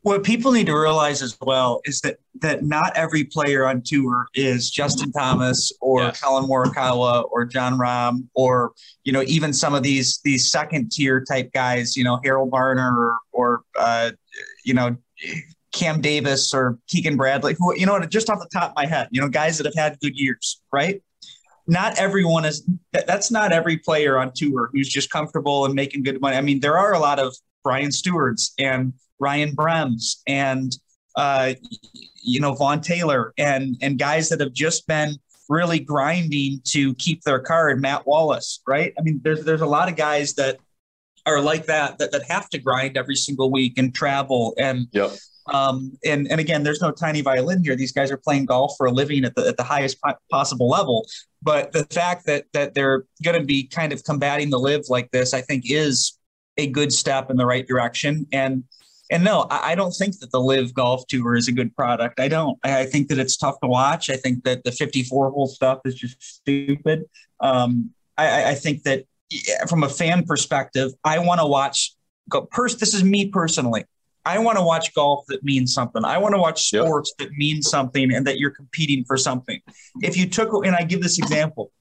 what 0.05 0.23
people 0.23 0.51
need 0.51 0.67
to 0.67 0.77
realize 0.77 1.23
as 1.23 1.35
well 1.41 1.81
is 1.85 1.99
that 2.01 2.17
that 2.39 2.63
not 2.63 2.95
every 2.95 3.23
player 3.23 3.65
on 3.65 3.81
tour 3.83 4.27
is 4.35 4.69
Justin 4.69 5.11
Thomas 5.11 5.71
or 5.81 6.03
yes. 6.03 6.21
Collin 6.21 6.47
Morikawa 6.47 7.27
or 7.31 7.43
Jon 7.43 7.79
Rahm 7.79 8.27
or 8.35 8.73
you 9.03 9.11
know 9.11 9.23
even 9.25 9.51
some 9.51 9.73
of 9.73 9.81
these 9.81 10.19
these 10.23 10.51
second 10.51 10.91
tier 10.91 11.25
type 11.25 11.51
guys, 11.53 11.97
you 11.97 12.03
know 12.03 12.19
Harold 12.23 12.51
Varner 12.51 12.95
or, 12.95 13.17
or 13.31 13.61
uh, 13.79 14.11
you 14.63 14.75
know 14.75 14.95
Cam 15.71 16.01
Davis 16.01 16.53
or 16.53 16.77
Keegan 16.87 17.17
Bradley, 17.17 17.55
who 17.57 17.75
you 17.75 17.87
know 17.87 17.99
just 18.01 18.29
off 18.29 18.37
the 18.37 18.49
top 18.53 18.69
of 18.69 18.75
my 18.75 18.85
head, 18.85 19.07
you 19.09 19.19
know 19.19 19.27
guys 19.27 19.57
that 19.57 19.65
have 19.65 19.73
had 19.73 19.99
good 20.01 20.15
years, 20.15 20.61
right? 20.71 21.01
Not 21.67 21.97
everyone 21.97 22.45
is. 22.45 22.67
That's 22.91 23.31
not 23.31 23.51
every 23.51 23.77
player 23.77 24.17
on 24.17 24.31
tour 24.35 24.69
who's 24.71 24.89
just 24.89 25.09
comfortable 25.09 25.65
and 25.65 25.73
making 25.73 26.03
good 26.03 26.21
money. 26.21 26.37
I 26.37 26.41
mean, 26.41 26.59
there 26.59 26.77
are 26.77 26.93
a 26.93 26.99
lot 26.99 27.19
of 27.19 27.35
Brian 27.63 27.91
Stuards 27.91 28.53
and 28.59 28.93
Ryan 29.19 29.55
Brehms 29.55 30.17
and 30.27 30.75
uh, 31.15 31.53
you 32.21 32.39
know 32.39 32.53
Vaughn 32.53 32.81
Taylor 32.81 33.33
and 33.37 33.77
and 33.81 33.97
guys 33.97 34.29
that 34.29 34.39
have 34.39 34.53
just 34.53 34.85
been 34.87 35.15
really 35.49 35.79
grinding 35.79 36.61
to 36.65 36.93
keep 36.95 37.23
their 37.23 37.39
card. 37.39 37.81
Matt 37.81 38.05
Wallace, 38.05 38.61
right? 38.67 38.93
I 38.97 39.01
mean, 39.01 39.19
there's 39.23 39.43
there's 39.43 39.61
a 39.61 39.65
lot 39.65 39.89
of 39.89 39.95
guys 39.95 40.33
that 40.35 40.57
are 41.25 41.41
like 41.41 41.65
that 41.65 41.97
that, 41.97 42.11
that 42.11 42.23
have 42.29 42.49
to 42.49 42.59
grind 42.59 42.97
every 42.97 43.15
single 43.15 43.51
week 43.51 43.77
and 43.77 43.93
travel 43.93 44.53
and 44.57 44.87
yep. 44.91 45.11
Um, 45.53 45.97
and 46.03 46.27
and 46.31 46.39
again, 46.39 46.63
there's 46.63 46.81
no 46.81 46.91
tiny 46.91 47.21
violin 47.21 47.63
here. 47.63 47.75
These 47.75 47.91
guys 47.91 48.11
are 48.11 48.17
playing 48.17 48.45
golf 48.45 48.73
for 48.77 48.87
a 48.87 48.91
living 48.91 49.25
at 49.25 49.35
the 49.35 49.47
at 49.47 49.57
the 49.57 49.63
highest 49.63 50.01
po- 50.01 50.15
possible 50.31 50.67
level. 50.67 51.05
But 51.41 51.71
the 51.71 51.85
fact 51.85 52.25
that 52.25 52.45
that 52.53 52.73
they're 52.73 53.05
going 53.23 53.39
to 53.39 53.45
be 53.45 53.67
kind 53.67 53.93
of 53.93 54.03
combating 54.03 54.49
the 54.49 54.59
LIV 54.59 54.85
like 54.89 55.11
this, 55.11 55.33
I 55.33 55.41
think, 55.41 55.63
is 55.69 56.17
a 56.57 56.67
good 56.67 56.91
step 56.91 57.29
in 57.29 57.37
the 57.37 57.45
right 57.45 57.67
direction. 57.67 58.25
And 58.31 58.63
and 59.11 59.23
no, 59.23 59.45
I, 59.51 59.75
don't 59.75 59.91
think 59.91 60.19
that 60.19 60.31
the 60.31 60.39
LIV 60.39 60.73
Golf 60.73 61.05
Tour 61.07 61.35
is 61.35 61.47
a 61.47 61.51
good 61.51 61.75
product. 61.75 62.19
I 62.19 62.27
don't. 62.27 62.57
I, 62.63 62.85
think 62.85 63.07
that 63.09 63.19
it's 63.19 63.37
tough 63.37 63.59
to 63.61 63.67
watch. 63.67 64.09
I 64.09 64.15
think 64.15 64.43
that 64.45 64.63
the 64.63 64.71
54 64.71 65.29
hole 65.29 65.45
stuff 65.45 65.79
is 65.85 65.93
just 65.93 66.21
stupid. 66.23 67.03
Um, 67.39 67.91
I, 68.17 68.51
I 68.51 68.55
think 68.55 68.81
that 68.83 69.05
from 69.69 69.83
a 69.83 69.89
fan 69.89 70.23
perspective, 70.23 70.91
I 71.03 71.19
want 71.19 71.39
to 71.39 71.45
watch. 71.45 71.95
Go, 72.29 72.47
pers- 72.49 72.77
this 72.77 72.95
is 72.95 73.03
me 73.03 73.27
personally. 73.27 73.85
I 74.25 74.39
want 74.39 74.57
to 74.57 74.63
watch 74.63 74.93
golf 74.93 75.25
that 75.27 75.43
means 75.43 75.73
something. 75.73 76.03
I 76.03 76.17
want 76.17 76.33
to 76.33 76.39
watch 76.39 76.67
sports 76.67 77.13
yep. 77.19 77.29
that 77.29 77.35
mean 77.37 77.61
something 77.61 78.13
and 78.13 78.25
that 78.25 78.39
you're 78.39 78.51
competing 78.51 79.03
for 79.05 79.17
something. 79.17 79.61
If 80.01 80.17
you 80.17 80.27
took, 80.27 80.65
and 80.65 80.75
I 80.75 80.83
give 80.83 81.01
this 81.01 81.19
example, 81.19 81.71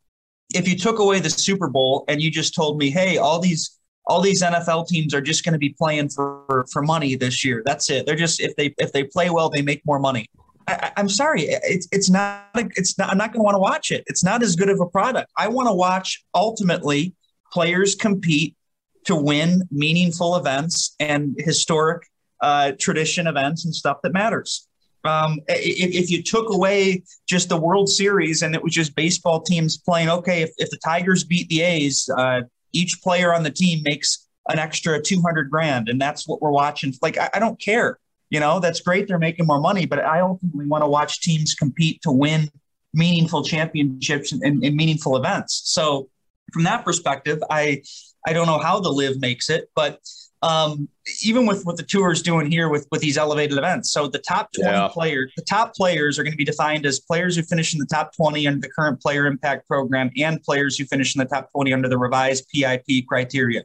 if 0.55 0.69
you 0.69 0.79
took 0.79 0.99
away 0.99 1.21
the 1.21 1.31
Super 1.31 1.69
Bowl 1.69 2.05
and 2.07 2.21
you 2.21 2.31
just 2.31 2.55
told 2.55 2.79
me, 2.79 2.91
hey, 2.91 3.17
all 3.17 3.41
these 3.41 3.79
all 4.07 4.21
these 4.21 4.43
NFL 4.43 4.87
teams 4.87 5.15
are 5.15 5.21
just 5.21 5.45
going 5.45 5.55
to 5.55 5.59
be 5.59 5.71
playing 5.71 6.11
for 6.11 6.67
for 6.71 6.83
money 6.83 7.15
this 7.15 7.45
year. 7.45 7.63
That's 7.65 7.89
it. 7.91 8.05
They're 8.07 8.17
just 8.17 8.41
if 8.41 8.55
they 8.57 8.75
if 8.79 8.93
they 8.93 9.05
play 9.05 9.31
well, 9.31 9.49
they 9.49 9.63
make 9.63 9.81
more 9.87 9.99
money. 9.99 10.29
I, 10.67 10.93
am 10.97 11.09
sorry, 11.09 11.43
it's 11.43 11.89
it's 11.93 12.11
not 12.11 12.49
it's 12.55 12.99
not. 12.99 13.11
I'm 13.11 13.19
not 13.19 13.33
going 13.33 13.41
to 13.41 13.45
want 13.45 13.55
to 13.55 13.61
watch 13.61 13.91
it. 13.91 14.05
It's 14.07 14.25
not 14.25 14.43
as 14.43 14.57
good 14.57 14.69
of 14.69 14.81
a 14.81 14.87
product. 14.87 15.31
I 15.37 15.49
want 15.49 15.69
to 15.69 15.75
watch 15.75 16.25
ultimately 16.35 17.15
players 17.53 17.95
compete 17.95 18.57
to 19.05 19.15
win 19.15 19.63
meaningful 19.71 20.37
events 20.37 20.95
and 21.01 21.35
historic 21.39 22.03
uh, 22.45 22.73
tradition 22.79 23.27
events 23.27 23.65
and 23.65 23.75
stuff 23.75 23.99
that 24.03 24.13
matters. 24.13 24.69
Um, 25.05 25.41
if, 25.49 25.95
if, 25.95 26.11
you 26.11 26.23
took 26.23 26.51
away 26.51 27.03
just 27.27 27.49
the 27.49 27.59
World 27.59 27.89
Series 27.91 28.43
and 28.43 28.55
it 28.55 28.63
was 28.63 28.73
just 28.73 28.95
baseball 28.97 29.43
teams 29.43 29.77
playing, 29.77 30.09
okay, 30.09 30.43
if, 30.43 30.51
if 30.57 30.71
the 30.71 30.79
Tigers 30.83 31.25
beat 31.25 31.49
the 31.49 31.61
A's, 31.61 32.09
uh, 32.17 32.41
each 32.73 33.01
player 33.03 33.35
on 33.35 33.43
the 33.43 33.51
team 33.51 33.83
makes 33.83 34.29
an 34.49 34.59
extra 34.59 35.01
200 35.01 35.51
grand 35.51 35.89
and 35.89 36.01
that's 36.01 36.29
what 36.29 36.43
we're 36.43 36.51
watching 36.51 36.93
like 37.01 37.17
I, 37.17 37.31
I, 37.33 37.39
don't 37.39 37.59
care 37.59 37.99
you 38.29 38.41
know 38.41 38.61
that's 38.61 38.81
great 38.81 39.09
they're 39.09 39.19
making 39.19 39.47
more 39.47 39.59
money 39.59 39.87
but 39.87 40.01
i 40.01 40.21
ultimately 40.21 40.67
want 40.67 40.83
to 40.83 40.89
watch 40.89 41.23
teams 41.23 41.55
compete 41.55 42.03
to 42.03 42.13
win 42.13 42.51
meaningful 42.93 43.43
championships 43.43 44.33
and, 44.33 44.43
and, 44.43 44.63
and, 44.63 44.77
meaningful 44.77 45.17
events 45.17 45.63
so 45.65 46.11
from 46.53 46.65
that 46.65 46.85
perspective 46.85 47.43
i 47.49 47.83
i 48.27 48.35
don't 48.35 48.47
know 48.47 48.59
how 48.59 48.79
the 48.81 48.91
LIV 48.91 49.19
makes 49.21 49.49
it 49.49 49.71
but 49.75 49.99
um, 50.45 50.91
even 51.25 51.47
with 51.47 51.65
what 51.65 51.79
the 51.79 51.83
tour 51.83 52.13
is 52.13 52.21
doing 52.21 52.51
here 52.51 52.69
with 52.69 52.87
with 52.91 53.01
these 53.01 53.17
elevated 53.17 53.57
events. 53.57 53.91
So 53.91 54.07
the 54.09 54.19
top 54.19 54.53
20 54.53 54.71
yeah. 54.71 54.89
players, 54.89 55.33
the 55.37 55.43
top 55.43 55.75
players 55.75 56.19
are 56.19 56.23
going 56.23 56.35
to 56.35 56.37
be 56.37 56.45
defined 56.45 56.85
as 56.85 57.01
players 57.01 57.35
who 57.35 57.43
finish 57.43 57.73
in 57.73 57.81
the 57.81 57.87
top 57.87 58.15
20 58.15 58.47
under 58.47 58.61
the 58.61 58.69
current 58.69 59.01
player 59.01 59.27
impact 59.27 59.67
program 59.67 60.11
and 60.19 60.43
players 60.43 60.77
who 60.77 60.85
finish 60.85 61.17
in 61.17 61.21
the 61.21 61.25
top 61.25 61.51
20 61.53 61.73
under 61.73 61.89
the 61.89 61.97
revised 61.97 62.47
PIP 62.55 63.07
criteria. 63.09 63.63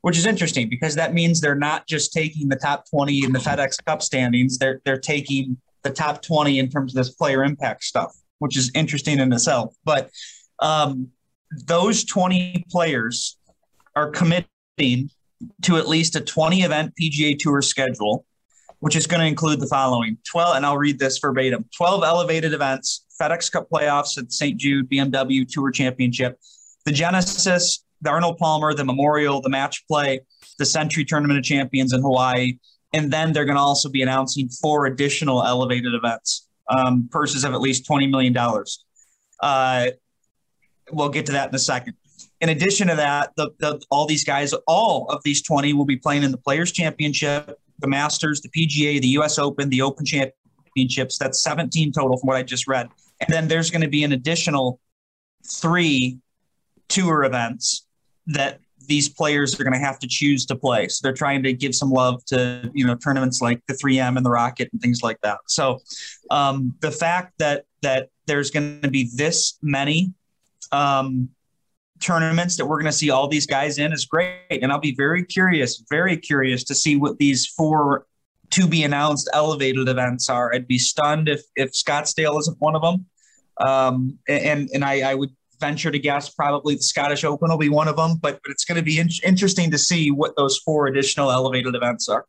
Which 0.00 0.16
is 0.16 0.24
interesting 0.24 0.70
because 0.70 0.94
that 0.94 1.12
means 1.12 1.40
they're 1.40 1.54
not 1.54 1.86
just 1.86 2.14
taking 2.14 2.48
the 2.48 2.56
top 2.56 2.88
20 2.90 3.24
in 3.24 3.32
the 3.32 3.38
FedEx 3.38 3.84
Cup 3.84 4.00
standings, 4.02 4.56
they're 4.56 4.80
they're 4.86 4.98
taking 4.98 5.58
the 5.82 5.90
top 5.90 6.22
20 6.22 6.58
in 6.58 6.70
terms 6.70 6.92
of 6.92 7.04
this 7.04 7.14
player 7.14 7.44
impact 7.44 7.84
stuff, 7.84 8.16
which 8.38 8.56
is 8.56 8.70
interesting 8.74 9.18
in 9.18 9.32
itself. 9.32 9.74
But 9.84 10.10
um, 10.60 11.08
those 11.66 12.04
20 12.04 12.64
players 12.70 13.36
are 13.94 14.10
committing 14.10 15.10
to 15.62 15.76
at 15.76 15.88
least 15.88 16.16
a 16.16 16.20
20 16.20 16.62
event 16.62 16.92
PGA 17.00 17.38
Tour 17.38 17.62
schedule, 17.62 18.24
which 18.80 18.96
is 18.96 19.06
going 19.06 19.20
to 19.20 19.26
include 19.26 19.60
the 19.60 19.66
following 19.66 20.18
12, 20.30 20.56
and 20.56 20.66
I'll 20.66 20.78
read 20.78 20.98
this 20.98 21.18
verbatim 21.18 21.64
12 21.76 22.02
elevated 22.02 22.52
events, 22.52 23.06
FedEx 23.20 23.50
Cup 23.50 23.68
playoffs 23.70 24.18
at 24.18 24.32
St. 24.32 24.58
Jude, 24.58 24.90
BMW 24.90 25.46
Tour 25.48 25.70
Championship, 25.70 26.38
the 26.84 26.92
Genesis, 26.92 27.84
the 28.00 28.10
Arnold 28.10 28.38
Palmer, 28.38 28.74
the 28.74 28.84
Memorial, 28.84 29.40
the 29.40 29.48
Match 29.48 29.86
Play, 29.86 30.20
the 30.58 30.66
Sentry 30.66 31.04
Tournament 31.04 31.38
of 31.38 31.44
Champions 31.44 31.92
in 31.92 32.02
Hawaii. 32.02 32.58
And 32.92 33.10
then 33.10 33.32
they're 33.32 33.44
going 33.44 33.56
to 33.56 33.62
also 33.62 33.88
be 33.88 34.02
announcing 34.02 34.48
four 34.48 34.86
additional 34.86 35.42
elevated 35.44 35.94
events, 35.94 36.48
um, 36.68 37.08
purses 37.10 37.44
of 37.44 37.54
at 37.54 37.60
least 37.60 37.88
$20 37.88 38.10
million. 38.10 38.36
Uh, 39.40 39.90
we'll 40.90 41.08
get 41.08 41.26
to 41.26 41.32
that 41.32 41.48
in 41.48 41.54
a 41.54 41.58
second. 41.58 41.94
In 42.42 42.48
addition 42.48 42.88
to 42.88 42.96
that, 42.96 43.30
the, 43.36 43.50
the, 43.58 43.80
all 43.88 44.04
these 44.04 44.24
guys, 44.24 44.52
all 44.66 45.06
of 45.08 45.22
these 45.22 45.42
20 45.42 45.72
will 45.74 45.84
be 45.84 45.96
playing 45.96 46.24
in 46.24 46.32
the 46.32 46.36
Players 46.36 46.72
Championship, 46.72 47.56
the 47.78 47.86
Masters, 47.86 48.40
the 48.40 48.48
PGA, 48.48 49.00
the 49.00 49.08
US 49.20 49.38
Open, 49.38 49.70
the 49.70 49.80
Open 49.80 50.04
Championships. 50.04 51.18
That's 51.18 51.40
17 51.40 51.92
total 51.92 52.18
from 52.18 52.26
what 52.26 52.36
I 52.36 52.42
just 52.42 52.66
read. 52.66 52.88
And 53.20 53.32
then 53.32 53.46
there's 53.46 53.70
going 53.70 53.82
to 53.82 53.88
be 53.88 54.02
an 54.02 54.10
additional 54.10 54.80
three 55.46 56.18
tour 56.88 57.22
events 57.22 57.86
that 58.26 58.58
these 58.88 59.08
players 59.08 59.58
are 59.58 59.62
going 59.62 59.72
to 59.72 59.78
have 59.78 60.00
to 60.00 60.08
choose 60.08 60.44
to 60.46 60.56
play. 60.56 60.88
So 60.88 61.00
they're 61.02 61.14
trying 61.14 61.44
to 61.44 61.52
give 61.52 61.76
some 61.76 61.90
love 61.90 62.24
to 62.26 62.68
you 62.74 62.84
know 62.84 62.96
tournaments 62.96 63.40
like 63.40 63.62
the 63.68 63.74
3M 63.74 64.16
and 64.16 64.26
the 64.26 64.30
Rocket 64.30 64.68
and 64.72 64.82
things 64.82 65.00
like 65.02 65.18
that. 65.22 65.38
So 65.46 65.80
um, 66.30 66.74
the 66.80 66.90
fact 66.90 67.34
that 67.38 67.66
that 67.82 68.08
there's 68.26 68.50
going 68.50 68.80
to 68.82 68.90
be 68.90 69.10
this 69.14 69.58
many 69.62 70.12
um, 70.72 71.28
tournaments 72.02 72.56
that 72.56 72.66
we're 72.66 72.78
going 72.78 72.90
to 72.90 72.96
see 72.96 73.10
all 73.10 73.28
these 73.28 73.46
guys 73.46 73.78
in 73.78 73.92
is 73.92 74.04
great. 74.04 74.38
And 74.50 74.70
I'll 74.70 74.80
be 74.80 74.94
very 74.94 75.24
curious, 75.24 75.82
very 75.90 76.16
curious 76.16 76.64
to 76.64 76.74
see 76.74 76.96
what 76.96 77.18
these 77.18 77.46
four 77.46 78.06
to 78.50 78.66
be 78.66 78.82
announced 78.84 79.30
elevated 79.32 79.88
events 79.88 80.28
are. 80.28 80.54
I'd 80.54 80.68
be 80.68 80.78
stunned 80.78 81.28
if 81.28 81.42
if 81.56 81.72
Scottsdale 81.72 82.38
isn't 82.40 82.60
one 82.60 82.76
of 82.76 82.82
them. 82.82 83.06
Um, 83.58 84.18
and 84.28 84.68
and 84.74 84.84
I, 84.84 85.12
I 85.12 85.14
would 85.14 85.30
venture 85.60 85.90
to 85.90 85.98
guess 85.98 86.28
probably 86.28 86.74
the 86.74 86.82
Scottish 86.82 87.24
Open 87.24 87.48
will 87.48 87.56
be 87.56 87.68
one 87.68 87.88
of 87.88 87.96
them. 87.96 88.16
But, 88.16 88.40
but 88.42 88.50
it's 88.50 88.64
going 88.64 88.76
to 88.76 88.82
be 88.82 88.98
in- 88.98 89.08
interesting 89.24 89.70
to 89.70 89.78
see 89.78 90.10
what 90.10 90.36
those 90.36 90.58
four 90.58 90.88
additional 90.88 91.30
elevated 91.30 91.74
events 91.74 92.08
are. 92.08 92.26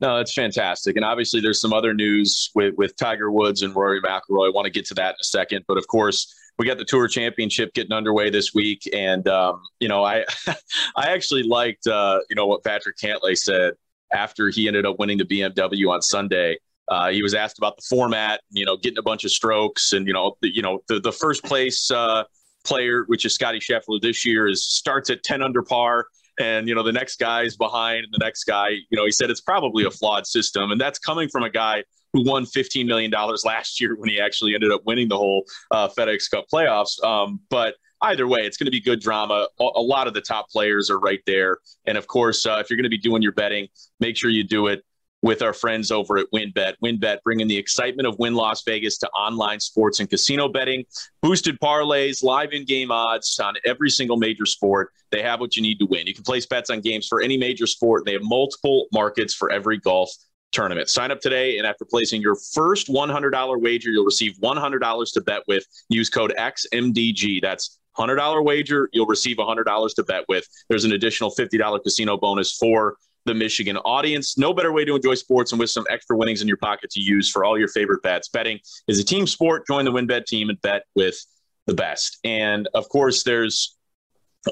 No, 0.00 0.16
that's 0.16 0.32
fantastic. 0.32 0.96
And 0.96 1.04
obviously, 1.04 1.40
there's 1.40 1.60
some 1.60 1.74
other 1.74 1.92
news 1.92 2.50
with, 2.54 2.74
with 2.76 2.96
Tiger 2.96 3.30
Woods 3.30 3.60
and 3.62 3.76
Rory 3.76 4.00
McIlroy. 4.00 4.46
I 4.46 4.50
want 4.50 4.64
to 4.64 4.70
get 4.70 4.86
to 4.86 4.94
that 4.94 5.10
in 5.10 5.16
a 5.20 5.24
second. 5.24 5.66
But 5.68 5.76
of 5.76 5.86
course, 5.88 6.34
we 6.60 6.66
got 6.66 6.76
the 6.76 6.84
tour 6.84 7.08
championship 7.08 7.72
getting 7.72 7.94
underway 7.94 8.28
this 8.28 8.52
week, 8.52 8.86
and 8.92 9.26
um, 9.28 9.62
you 9.80 9.88
know, 9.88 10.04
I 10.04 10.26
I 10.94 11.06
actually 11.06 11.42
liked 11.42 11.86
uh, 11.86 12.18
you 12.28 12.36
know 12.36 12.46
what 12.46 12.62
Patrick 12.62 12.98
Cantlay 12.98 13.34
said 13.34 13.72
after 14.12 14.50
he 14.50 14.68
ended 14.68 14.84
up 14.84 14.98
winning 14.98 15.16
the 15.16 15.24
BMW 15.24 15.88
on 15.88 16.02
Sunday. 16.02 16.58
Uh, 16.86 17.08
he 17.08 17.22
was 17.22 17.32
asked 17.32 17.56
about 17.56 17.76
the 17.76 17.82
format, 17.88 18.42
you 18.50 18.66
know, 18.66 18.76
getting 18.76 18.98
a 18.98 19.02
bunch 19.02 19.24
of 19.24 19.30
strokes, 19.30 19.94
and 19.94 20.06
you 20.06 20.12
know, 20.12 20.36
the, 20.42 20.54
you 20.54 20.60
know, 20.60 20.80
the 20.86 21.00
the 21.00 21.12
first 21.12 21.42
place 21.44 21.90
uh, 21.90 22.24
player, 22.62 23.04
which 23.06 23.24
is 23.24 23.34
Scottie 23.34 23.58
Scheffler 23.58 23.98
this 23.98 24.26
year, 24.26 24.46
is 24.46 24.62
starts 24.62 25.08
at 25.08 25.22
ten 25.22 25.42
under 25.42 25.62
par, 25.62 26.08
and 26.38 26.68
you 26.68 26.74
know 26.74 26.82
the 26.82 26.92
next 26.92 27.18
guy 27.18 27.40
is 27.40 27.56
behind, 27.56 28.04
and 28.04 28.12
the 28.12 28.22
next 28.22 28.44
guy, 28.44 28.68
you 28.68 28.98
know, 28.98 29.06
he 29.06 29.12
said 29.12 29.30
it's 29.30 29.40
probably 29.40 29.84
a 29.86 29.90
flawed 29.90 30.26
system, 30.26 30.72
and 30.72 30.78
that's 30.78 30.98
coming 30.98 31.30
from 31.30 31.42
a 31.42 31.50
guy 31.50 31.84
who 32.12 32.24
won 32.24 32.44
$15 32.44 32.86
million 32.86 33.10
last 33.44 33.80
year 33.80 33.96
when 33.96 34.08
he 34.08 34.20
actually 34.20 34.54
ended 34.54 34.72
up 34.72 34.82
winning 34.84 35.08
the 35.08 35.16
whole 35.16 35.44
uh, 35.70 35.88
FedEx 35.88 36.30
Cup 36.30 36.46
playoffs. 36.52 37.02
Um, 37.04 37.40
but 37.50 37.74
either 38.02 38.26
way, 38.26 38.40
it's 38.40 38.56
going 38.56 38.66
to 38.66 38.70
be 38.70 38.80
good 38.80 39.00
drama. 39.00 39.46
A, 39.60 39.80
lot 39.80 40.06
of 40.06 40.14
the 40.14 40.20
top 40.20 40.48
players 40.50 40.90
are 40.90 40.98
right 40.98 41.20
there. 41.26 41.58
And 41.86 41.96
of 41.98 42.06
course, 42.06 42.46
uh, 42.46 42.58
if 42.60 42.70
you're 42.70 42.76
going 42.76 42.84
to 42.84 42.90
be 42.90 42.98
doing 42.98 43.22
your 43.22 43.32
betting, 43.32 43.68
make 44.00 44.16
sure 44.16 44.30
you 44.30 44.44
do 44.44 44.68
it 44.68 44.84
with 45.22 45.42
our 45.42 45.52
friends 45.52 45.90
over 45.90 46.16
at 46.16 46.26
WynnBET. 46.34 46.74
WynnBET 46.82 47.18
bringing 47.22 47.46
the 47.46 47.56
excitement 47.56 48.08
of 48.08 48.18
Wynn 48.18 48.34
Las 48.34 48.62
Vegas 48.64 48.96
to 48.98 49.08
online 49.10 49.60
sports 49.60 50.00
and 50.00 50.08
casino 50.08 50.48
betting, 50.48 50.84
boosted 51.20 51.58
parlays, 51.60 52.22
live 52.22 52.52
in-game 52.52 52.90
odds 52.90 53.38
on 53.38 53.54
every 53.66 53.90
single 53.90 54.16
major 54.16 54.46
sport. 54.46 54.92
They 55.10 55.22
have 55.22 55.40
what 55.40 55.56
you 55.56 55.62
need 55.62 55.78
to 55.80 55.86
win. 55.86 56.06
You 56.06 56.14
can 56.14 56.24
place 56.24 56.46
bets 56.46 56.70
on 56.70 56.80
games 56.80 57.06
for 57.06 57.20
any 57.20 57.36
major 57.36 57.66
sport. 57.66 58.06
They 58.06 58.14
have 58.14 58.22
multiple 58.22 58.86
markets 58.92 59.34
for 59.34 59.50
every 59.50 59.76
golf 59.78 60.10
tournament. 60.52 60.88
Sign 60.88 61.10
up 61.10 61.20
today, 61.20 61.58
and 61.58 61.66
after 61.66 61.84
placing 61.84 62.22
your 62.22 62.36
first 62.54 62.88
$100 62.88 63.60
wager, 63.60 63.90
you'll 63.90 64.04
receive 64.04 64.34
$100 64.42 65.12
to 65.12 65.20
bet 65.20 65.42
with. 65.46 65.64
Use 65.88 66.10
code 66.10 66.34
XMDG. 66.36 67.40
That's 67.40 67.78
$100 67.98 68.44
wager, 68.44 68.88
you'll 68.92 69.06
receive 69.06 69.36
$100 69.36 69.94
to 69.94 70.02
bet 70.04 70.24
with. 70.28 70.46
There's 70.68 70.84
an 70.84 70.92
additional 70.92 71.30
$50 71.30 71.82
casino 71.82 72.16
bonus 72.16 72.56
for 72.56 72.96
the 73.26 73.34
Michigan 73.34 73.76
audience. 73.78 74.38
No 74.38 74.54
better 74.54 74.72
way 74.72 74.84
to 74.84 74.96
enjoy 74.96 75.14
sports 75.14 75.52
and 75.52 75.58
with 75.58 75.70
some 75.70 75.84
extra 75.90 76.16
winnings 76.16 76.40
in 76.40 76.48
your 76.48 76.56
pocket 76.56 76.90
to 76.90 77.00
use 77.00 77.28
for 77.30 77.44
all 77.44 77.58
your 77.58 77.68
favorite 77.68 78.02
bets. 78.02 78.28
Betting 78.28 78.58
is 78.88 78.98
a 78.98 79.04
team 79.04 79.26
sport. 79.26 79.66
Join 79.66 79.84
the 79.84 79.92
WynnBET 79.92 80.24
team 80.24 80.48
and 80.48 80.60
bet 80.62 80.84
with 80.94 81.22
the 81.66 81.74
best. 81.74 82.18
And 82.24 82.68
of 82.74 82.88
course, 82.88 83.22
there's 83.22 83.76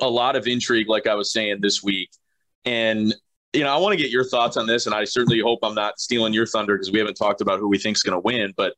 a 0.02 0.08
lot 0.08 0.36
of 0.36 0.46
intrigue, 0.46 0.88
like 0.88 1.06
I 1.06 1.14
was 1.14 1.32
saying 1.32 1.60
this 1.60 1.82
week. 1.82 2.10
And 2.66 3.14
you 3.52 3.62
know, 3.62 3.74
I 3.74 3.78
want 3.78 3.92
to 3.92 4.02
get 4.02 4.10
your 4.10 4.24
thoughts 4.24 4.56
on 4.56 4.66
this, 4.66 4.86
and 4.86 4.94
I 4.94 5.04
certainly 5.04 5.40
hope 5.40 5.60
I'm 5.62 5.74
not 5.74 5.98
stealing 5.98 6.32
your 6.32 6.46
thunder 6.46 6.74
because 6.74 6.90
we 6.90 6.98
haven't 6.98 7.14
talked 7.14 7.40
about 7.40 7.58
who 7.58 7.68
we 7.68 7.78
think 7.78 7.96
is 7.96 8.02
going 8.02 8.14
to 8.14 8.20
win. 8.20 8.52
But 8.56 8.74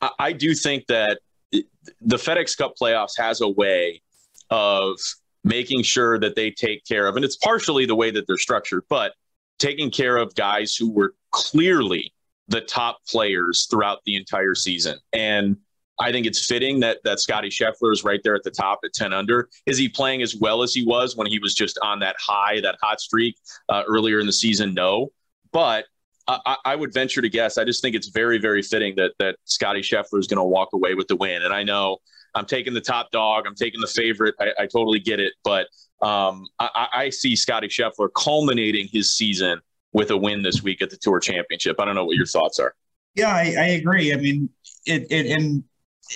I, 0.00 0.10
I 0.18 0.32
do 0.32 0.54
think 0.54 0.86
that 0.86 1.20
the 1.50 2.16
FedEx 2.16 2.56
Cup 2.56 2.74
playoffs 2.80 3.18
has 3.18 3.40
a 3.40 3.48
way 3.48 4.02
of 4.50 4.98
making 5.42 5.82
sure 5.82 6.18
that 6.18 6.36
they 6.36 6.50
take 6.50 6.84
care 6.84 7.06
of, 7.06 7.16
and 7.16 7.24
it's 7.24 7.36
partially 7.36 7.86
the 7.86 7.96
way 7.96 8.10
that 8.10 8.26
they're 8.26 8.38
structured, 8.38 8.84
but 8.88 9.14
taking 9.58 9.90
care 9.90 10.16
of 10.16 10.34
guys 10.34 10.76
who 10.76 10.90
were 10.90 11.14
clearly 11.30 12.12
the 12.48 12.60
top 12.60 12.98
players 13.08 13.66
throughout 13.70 14.00
the 14.04 14.16
entire 14.16 14.54
season. 14.54 14.98
And 15.12 15.56
I 16.00 16.10
think 16.10 16.26
it's 16.26 16.44
fitting 16.44 16.80
that 16.80 16.98
that 17.04 17.20
Scottie 17.20 17.50
Scheffler 17.50 17.92
is 17.92 18.04
right 18.04 18.20
there 18.24 18.34
at 18.34 18.42
the 18.42 18.50
top 18.50 18.80
at 18.84 18.92
10 18.92 19.12
under. 19.12 19.48
Is 19.66 19.78
he 19.78 19.88
playing 19.88 20.22
as 20.22 20.34
well 20.34 20.62
as 20.62 20.74
he 20.74 20.84
was 20.84 21.16
when 21.16 21.26
he 21.28 21.38
was 21.38 21.54
just 21.54 21.78
on 21.82 22.00
that 22.00 22.16
high, 22.18 22.60
that 22.60 22.76
hot 22.82 23.00
streak 23.00 23.36
uh, 23.68 23.84
earlier 23.88 24.18
in 24.20 24.26
the 24.26 24.32
season? 24.32 24.74
No. 24.74 25.12
But 25.52 25.84
I, 26.26 26.56
I, 26.64 26.74
would 26.74 26.92
venture 26.92 27.20
to 27.20 27.28
guess. 27.28 27.58
I 27.58 27.64
just 27.64 27.82
think 27.82 27.94
it's 27.94 28.08
very, 28.08 28.38
very 28.38 28.62
fitting 28.62 28.94
that 28.96 29.12
that 29.18 29.36
Scottie 29.44 29.82
Scheffler 29.82 30.18
is 30.18 30.26
going 30.26 30.38
to 30.38 30.44
walk 30.44 30.70
away 30.72 30.94
with 30.94 31.06
the 31.06 31.16
win. 31.16 31.42
And 31.42 31.52
I 31.52 31.62
know 31.62 31.98
I'm 32.34 32.46
taking 32.46 32.74
the 32.74 32.80
top 32.80 33.10
dog. 33.10 33.46
I'm 33.46 33.54
taking 33.54 33.80
the 33.80 33.86
favorite. 33.86 34.34
I, 34.40 34.48
I 34.58 34.66
totally 34.66 34.98
get 34.98 35.20
it, 35.20 35.34
but 35.44 35.68
um, 36.02 36.46
I, 36.58 36.88
I, 36.92 37.10
see 37.10 37.36
Scottie 37.36 37.68
Scheffler 37.68 38.08
culminating 38.14 38.88
his 38.90 39.14
season 39.14 39.60
with 39.92 40.10
a 40.10 40.16
win 40.16 40.42
this 40.42 40.62
week 40.62 40.82
at 40.82 40.90
the 40.90 40.96
Tour 40.96 41.20
Championship. 41.20 41.76
I 41.78 41.84
don't 41.84 41.94
know 41.94 42.04
what 42.04 42.16
your 42.16 42.26
thoughts 42.26 42.58
are. 42.58 42.74
Yeah, 43.14 43.34
I, 43.34 43.54
I 43.58 43.66
agree. 43.68 44.12
I 44.12 44.16
mean, 44.16 44.50
it, 44.86 45.06
it 45.10 45.26
and 45.26 45.62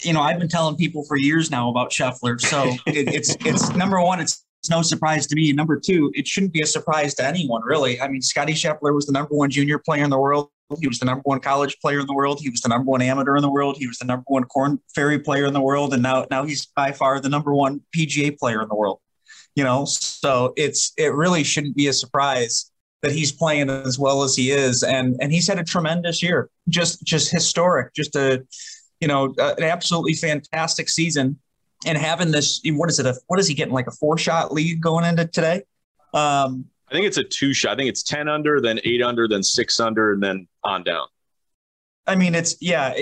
you 0.03 0.13
know 0.13 0.21
I've 0.21 0.39
been 0.39 0.49
telling 0.49 0.77
people 0.77 1.05
for 1.05 1.17
years 1.17 1.51
now 1.51 1.71
about 1.71 1.91
Scheffler. 1.91 2.41
So 2.41 2.65
it, 2.87 3.15
it's 3.15 3.37
it's 3.41 3.71
number 3.75 4.01
one. 4.03 4.21
It's 4.21 4.45
it's 4.61 4.71
no 4.71 4.83
surprise 4.83 5.27
to 5.29 5.37
me. 5.37 5.53
Number 5.53 5.79
two, 5.79 6.11
it 6.15 6.27
shouldn't 6.27 6.53
be 6.53 6.63
a 6.63 6.67
surprise 6.67 7.15
to 7.15 7.25
anyone, 7.25 7.63
really. 7.63 8.01
I 8.01 8.09
mean, 8.09 8.21
Scottie 8.21 8.55
Scheffler 8.55 8.95
was 8.95 9.07
the 9.07 9.13
number 9.13 9.35
one 9.35 9.51
junior 9.51 9.79
player 9.79 10.05
in 10.05 10.11
the 10.11 10.19
world. 10.19 10.51
He 10.81 10.89
was 10.89 10.99
the 10.99 11.07
number 11.07 11.23
one 11.25 11.41
college 11.41 11.79
player 11.81 12.01
in 12.01 12.07
the 12.07 12.15
world. 12.15 12.41
He 12.41 12.51
was 12.51 12.61
the 12.61 12.69
number 12.69 12.91
one 12.91 13.01
amateur 13.01 13.37
in 13.37 13.43
the 13.43 13.51
world. 13.51 13.77
He 13.79 13.87
was 13.87 13.99
the 13.99 14.05
number 14.05 14.25
one 14.27 14.45
Korn 14.45 14.79
Ferry 14.95 15.19
player 15.19 15.47
in 15.47 15.55
the 15.55 15.61
world, 15.61 15.95
and 15.95 16.03
now 16.03 16.27
now 16.31 16.45
he's 16.45 16.67
by 16.67 16.93
far 16.93 17.21
the 17.21 17.29
number 17.29 17.55
one 17.55 17.81
PGA 17.97 18.37
player 18.37 18.61
in 18.63 18.69
the 18.69 18.75
world. 18.75 19.01
You 19.55 19.65
know, 19.65 19.87
so 19.87 20.53
it's 20.57 20.93
it 20.99 21.15
really 21.15 21.43
shouldn't 21.45 21.75
be 21.75 21.87
a 21.87 21.93
surprise 21.93 22.71
that 23.03 23.13
he's 23.13 23.33
playing 23.33 23.71
as 23.71 23.99
well 23.99 24.23
as 24.23 24.37
he 24.37 24.51
is, 24.51 24.83
and 24.83 25.17
and 25.21 25.33
he's 25.33 25.49
had 25.49 25.59
a 25.59 25.65
tremendous 25.65 26.23
year, 26.23 26.51
just 26.69 27.03
just 27.03 27.31
historic, 27.31 27.95
just 27.95 28.15
a 28.17 28.45
you 29.01 29.09
know 29.09 29.35
an 29.39 29.63
absolutely 29.63 30.15
fantastic 30.15 30.89
season 30.89 31.39
and 31.87 31.97
having 31.97 32.31
this, 32.31 32.61
what 32.65 32.89
is 32.89 32.99
it? 32.99 33.07
A, 33.07 33.15
what 33.27 33.39
is 33.39 33.47
he 33.47 33.55
getting? 33.55 33.75
Like 33.75 33.87
a 33.87 33.93
four 33.93 34.19
shot 34.19 34.53
lead 34.53 34.81
going 34.81 35.05
into 35.05 35.27
today? 35.27 35.63
Um, 36.13 36.67
I 36.89 36.93
think 36.93 37.07
it's 37.07 37.19
a 37.19 37.25
two 37.25 37.53
shot. 37.53 37.73
I 37.73 37.77
think 37.77 37.89
it's 37.89 38.03
10 38.03 38.29
under, 38.29 38.61
then 38.61 38.81
eight 38.85 39.03
under, 39.03 39.29
then 39.29 39.43
six 39.43 39.79
under, 39.79 40.13
and 40.13 40.23
then 40.23 40.49
on 40.65 40.83
down. 40.83 41.07
I 42.07 42.17
mean, 42.17 42.35
it's, 42.35 42.57
yeah, 42.61 42.95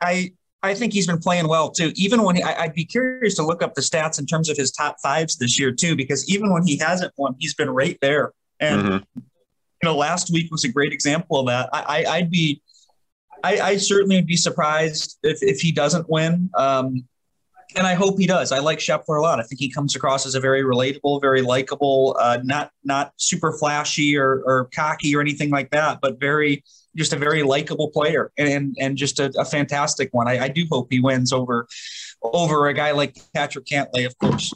I, 0.00 0.32
I 0.62 0.74
think 0.74 0.92
he's 0.92 1.08
been 1.08 1.18
playing 1.18 1.48
well 1.48 1.70
too. 1.70 1.92
Even 1.96 2.22
when 2.22 2.36
he, 2.36 2.42
I, 2.42 2.66
would 2.66 2.74
be 2.74 2.84
curious 2.84 3.34
to 3.36 3.42
look 3.42 3.62
up 3.62 3.74
the 3.74 3.80
stats 3.80 4.20
in 4.20 4.26
terms 4.26 4.48
of 4.48 4.56
his 4.56 4.70
top 4.70 4.96
fives 5.02 5.36
this 5.36 5.58
year 5.58 5.72
too, 5.72 5.96
because 5.96 6.28
even 6.32 6.52
when 6.52 6.64
he 6.64 6.78
hasn't 6.78 7.12
won, 7.16 7.34
he's 7.38 7.54
been 7.54 7.70
right 7.70 7.98
there. 8.00 8.32
And, 8.60 8.82
mm-hmm. 8.82 8.96
you 9.16 9.82
know, 9.82 9.96
last 9.96 10.32
week 10.32 10.50
was 10.52 10.64
a 10.64 10.68
great 10.68 10.92
example 10.92 11.40
of 11.40 11.46
that. 11.46 11.68
I, 11.72 12.04
I, 12.08 12.20
would 12.20 12.30
be, 12.30 12.62
I, 13.42 13.60
I, 13.60 13.76
certainly 13.76 14.16
would 14.16 14.26
be 14.26 14.36
surprised 14.36 15.18
if, 15.22 15.42
if 15.42 15.60
he 15.60 15.72
doesn't 15.72 16.08
win. 16.08 16.50
Um, 16.56 17.04
and 17.76 17.86
I 17.86 17.94
hope 17.94 18.18
he 18.18 18.26
does. 18.26 18.52
I 18.52 18.58
like 18.58 18.78
Scheffler 18.78 19.18
a 19.18 19.22
lot. 19.22 19.40
I 19.40 19.44
think 19.44 19.58
he 19.58 19.70
comes 19.70 19.96
across 19.96 20.26
as 20.26 20.34
a 20.34 20.40
very 20.40 20.62
relatable, 20.62 21.20
very 21.20 21.42
likable, 21.42 22.16
uh, 22.20 22.38
not 22.42 22.70
not 22.84 23.12
super 23.16 23.52
flashy 23.52 24.16
or, 24.16 24.42
or 24.44 24.68
cocky 24.74 25.14
or 25.16 25.20
anything 25.20 25.50
like 25.50 25.70
that, 25.70 26.00
but 26.02 26.20
very 26.20 26.62
just 26.96 27.12
a 27.12 27.16
very 27.16 27.42
likable 27.42 27.88
player 27.88 28.30
and 28.38 28.76
and 28.78 28.96
just 28.96 29.18
a, 29.18 29.32
a 29.38 29.44
fantastic 29.44 30.10
one. 30.12 30.28
I, 30.28 30.44
I, 30.44 30.48
do 30.48 30.66
hope 30.70 30.88
he 30.90 31.00
wins 31.00 31.32
over 31.32 31.66
over 32.22 32.66
a 32.68 32.74
guy 32.74 32.90
like 32.90 33.16
Patrick 33.34 33.64
Cantlay, 33.64 34.04
of 34.04 34.16
course. 34.18 34.52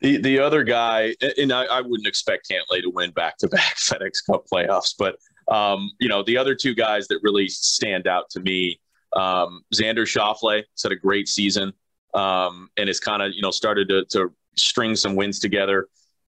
The 0.00 0.16
the 0.18 0.38
other 0.40 0.64
guy, 0.64 1.14
and 1.38 1.52
I, 1.52 1.64
I 1.64 1.80
wouldn't 1.80 2.06
expect 2.06 2.50
Cantlay 2.50 2.82
to 2.82 2.90
win 2.90 3.12
back 3.12 3.38
to 3.38 3.48
back 3.48 3.76
FedEx 3.76 4.26
Cup 4.28 4.44
playoffs, 4.52 4.94
but 4.98 5.16
um, 5.48 5.90
you 6.00 6.08
know 6.08 6.22
the 6.22 6.36
other 6.36 6.54
two 6.54 6.74
guys 6.74 7.08
that 7.08 7.20
really 7.22 7.48
stand 7.48 8.06
out 8.06 8.30
to 8.30 8.40
me. 8.40 8.80
Um, 9.12 9.62
Xander 9.74 10.04
Schauffele 10.04 10.62
had 10.82 10.92
a 10.92 10.96
great 10.96 11.28
season 11.28 11.72
um, 12.14 12.68
and 12.76 12.88
has 12.88 13.00
kind 13.00 13.22
of 13.22 13.32
you 13.32 13.42
know 13.42 13.50
started 13.50 13.88
to, 13.88 14.04
to 14.10 14.32
string 14.56 14.96
some 14.96 15.14
wins 15.14 15.38
together. 15.38 15.88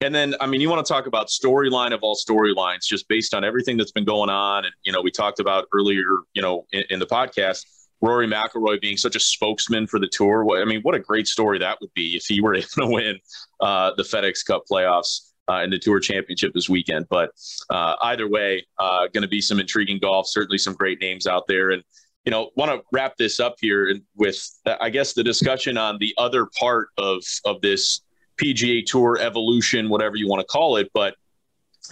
And 0.02 0.14
then, 0.14 0.34
I 0.40 0.46
mean, 0.46 0.62
you 0.62 0.70
want 0.70 0.84
to 0.84 0.90
talk 0.90 1.06
about 1.06 1.26
storyline 1.26 1.92
of 1.92 2.00
all 2.02 2.16
storylines, 2.16 2.86
just 2.86 3.06
based 3.06 3.34
on 3.34 3.44
everything 3.44 3.76
that's 3.76 3.92
been 3.92 4.06
going 4.06 4.30
on. 4.30 4.64
And, 4.64 4.72
you 4.82 4.92
know, 4.92 5.02
we 5.02 5.10
talked 5.10 5.40
about 5.40 5.66
earlier, 5.74 6.06
you 6.32 6.40
know, 6.40 6.64
in, 6.72 6.84
in 6.88 6.98
the 6.98 7.06
podcast, 7.06 7.66
Rory 8.00 8.26
McIlroy 8.26 8.80
being 8.80 8.96
such 8.96 9.14
a 9.14 9.20
spokesman 9.20 9.86
for 9.86 10.00
the 10.00 10.08
tour. 10.08 10.46
I 10.58 10.64
mean, 10.64 10.80
what 10.82 10.94
a 10.94 10.98
great 10.98 11.26
story 11.26 11.58
that 11.58 11.78
would 11.82 11.92
be 11.92 12.16
if 12.16 12.24
he 12.24 12.40
were 12.40 12.54
able 12.56 12.68
to 12.68 12.86
win 12.86 13.18
uh, 13.60 13.92
the 13.96 14.02
FedEx 14.02 14.44
Cup 14.46 14.64
playoffs 14.70 15.29
uh, 15.50 15.62
and 15.62 15.72
the 15.72 15.78
Tour 15.78 15.98
Championship 15.98 16.52
this 16.54 16.68
weekend. 16.68 17.06
But 17.08 17.30
uh, 17.70 17.96
either 18.02 18.28
way, 18.28 18.64
uh, 18.78 19.08
going 19.12 19.22
to 19.22 19.28
be 19.28 19.40
some 19.40 19.58
intriguing 19.58 19.98
golf. 19.98 20.28
Certainly, 20.28 20.58
some 20.58 20.74
great 20.74 21.00
names 21.00 21.26
out 21.26 21.46
there. 21.48 21.70
And 21.70 21.82
you 22.24 22.30
know, 22.30 22.50
want 22.54 22.70
to 22.70 22.82
wrap 22.92 23.16
this 23.16 23.40
up 23.40 23.56
here 23.60 23.94
with, 24.14 24.48
I 24.80 24.90
guess, 24.90 25.14
the 25.14 25.24
discussion 25.24 25.76
on 25.76 25.98
the 25.98 26.14
other 26.18 26.46
part 26.58 26.88
of 26.98 27.22
of 27.44 27.60
this 27.62 28.02
PGA 28.40 28.84
Tour 28.84 29.18
evolution, 29.20 29.88
whatever 29.88 30.16
you 30.16 30.28
want 30.28 30.40
to 30.40 30.46
call 30.46 30.76
it. 30.76 30.90
But 30.94 31.16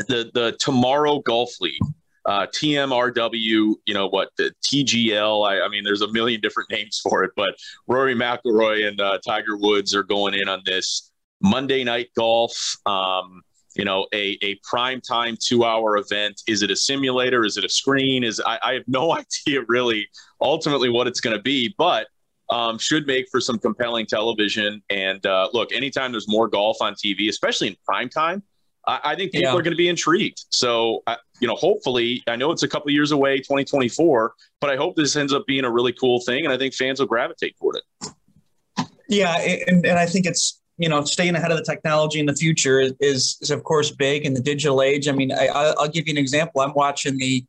the 0.07 0.31
the 0.35 0.57
Tomorrow 0.61 1.21
Golf 1.21 1.61
League, 1.61 1.81
uh, 2.27 2.47
TMRW, 2.47 3.75
you 3.87 3.95
know 3.95 4.09
what, 4.09 4.29
the 4.37 4.53
TGL. 4.63 5.49
I, 5.49 5.63
I, 5.63 5.69
mean, 5.69 5.83
there's 5.83 6.03
a 6.03 6.13
million 6.13 6.41
different 6.41 6.71
names 6.71 7.01
for 7.03 7.25
it, 7.25 7.33
but 7.35 7.57
Rory 7.89 8.15
McIlroy 8.15 8.87
and 8.87 9.01
uh, 9.01 9.19
Tiger 9.27 9.57
Woods 9.57 9.95
are 9.95 10.05
going 10.05 10.35
in 10.35 10.49
on 10.49 10.63
this 10.65 11.11
Monday 11.41 11.85
Night 11.85 12.11
Golf. 12.17 12.77
Um, 12.87 13.43
you 13.79 13.85
know 13.85 14.07
a, 14.13 14.37
a 14.43 14.57
prime 14.69 15.01
time 15.01 15.37
two 15.41 15.65
hour 15.65 15.97
event. 15.97 16.43
Is 16.47 16.63
it 16.63 16.71
a 16.71 16.77
simulator? 16.77 17.45
Is 17.45 17.57
it 17.57 17.65
a 17.65 17.69
screen? 17.69 18.25
Is 18.25 18.43
i, 18.45 18.59
I 18.63 18.73
have 18.75 18.85
no 18.87 19.17
idea 19.47 19.63
really 19.69 20.09
ultimately 20.43 20.91
what 20.91 21.07
it's 21.07 21.21
going 21.21 21.37
to 21.37 21.43
be 21.43 21.75
but 21.79 22.09
um, 22.51 22.79
should 22.79 23.07
make 23.07 23.27
for 23.31 23.41
some 23.41 23.59
compelling 23.59 24.07
television. 24.07 24.83
And 24.89 25.25
uh, 25.27 25.49
look 25.53 25.73
anytime 25.73 26.13
there's 26.13 26.29
more 26.29 26.49
golf 26.49 26.79
on 26.83 26.95
tv 26.95 27.29
especially 27.29 27.69
in 27.69 27.77
prime 27.87 28.09
time 28.09 28.43
i, 28.87 29.01
I 29.05 29.17
think 29.17 29.33
people 29.33 29.53
yeah. 29.53 29.59
are 29.59 29.63
going 29.63 29.73
to 29.73 29.77
be 29.77 29.89
intrigued. 29.89 30.45
So 30.51 31.03
you 31.41 31.47
know 31.47 31.55
hopefully 31.55 32.23
i 32.27 32.37
know 32.37 32.51
it's 32.51 32.65
a 32.65 32.69
couple 32.69 32.91
years 32.91 33.13
away 33.13 33.39
2024 33.39 34.35
but 34.61 34.71
i 34.71 34.77
hope 34.77 34.97
this 34.97 35.15
ends 35.15 35.33
up 35.33 35.47
being 35.47 35.65
a 35.65 35.71
really 35.71 35.93
cool 35.93 36.21
thing 36.21 36.45
and 36.45 36.53
i 36.53 36.59
think 36.59 36.75
fans 36.75 36.99
will 36.99 37.07
gravitate 37.07 37.57
toward 37.59 37.77
it. 37.77 38.09
Yeah 39.09 39.37
and, 39.39 39.87
and 39.87 39.99
i 39.99 40.07
think 40.07 40.27
it's 40.27 40.58
you 40.79 40.89
know, 40.89 41.05
staying 41.05 41.35
ahead 41.35 41.51
of 41.51 41.59
the 41.59 41.65
technology 41.65 42.21
in 42.21 42.27
the 42.27 42.35
future 42.35 42.81
is, 42.81 42.93
is, 43.01 43.39
is 43.41 43.51
of 43.51 43.65
course 43.65 43.91
big 43.91 44.25
in 44.25 44.33
the 44.33 44.41
digital 44.41 44.81
age. 44.81 45.09
I 45.09 45.13
mean, 45.13 45.33
I, 45.33 45.75
will 45.77 45.89
give 45.89 46.07
you 46.07 46.13
an 46.13 46.19
example. 46.19 46.61
I'm 46.61 46.73
watching 46.75 47.19
the 47.19 47.45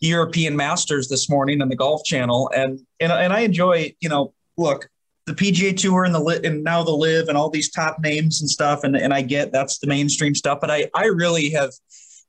European 0.00 0.56
Masters 0.56 1.08
this 1.08 1.28
morning 1.28 1.60
on 1.60 1.68
the 1.68 1.76
Golf 1.76 2.04
Channel, 2.04 2.50
and 2.54 2.80
and 3.00 3.12
and 3.12 3.32
I 3.32 3.40
enjoy, 3.40 3.94
you 4.00 4.08
know, 4.08 4.32
look, 4.56 4.88
the 5.26 5.34
PGA 5.34 5.76
Tour 5.76 6.04
and 6.04 6.14
the 6.14 6.40
and 6.42 6.64
now 6.64 6.82
the 6.82 6.92
LIV 6.92 7.28
and 7.28 7.36
all 7.36 7.50
these 7.50 7.70
top 7.70 7.98
names 8.00 8.40
and 8.40 8.48
stuff, 8.48 8.82
and 8.82 8.96
and 8.96 9.12
I 9.12 9.20
get 9.22 9.52
that's 9.52 9.78
the 9.78 9.86
mainstream 9.86 10.34
stuff, 10.34 10.58
but 10.60 10.70
I 10.70 10.90
I 10.94 11.06
really 11.06 11.50
have 11.50 11.70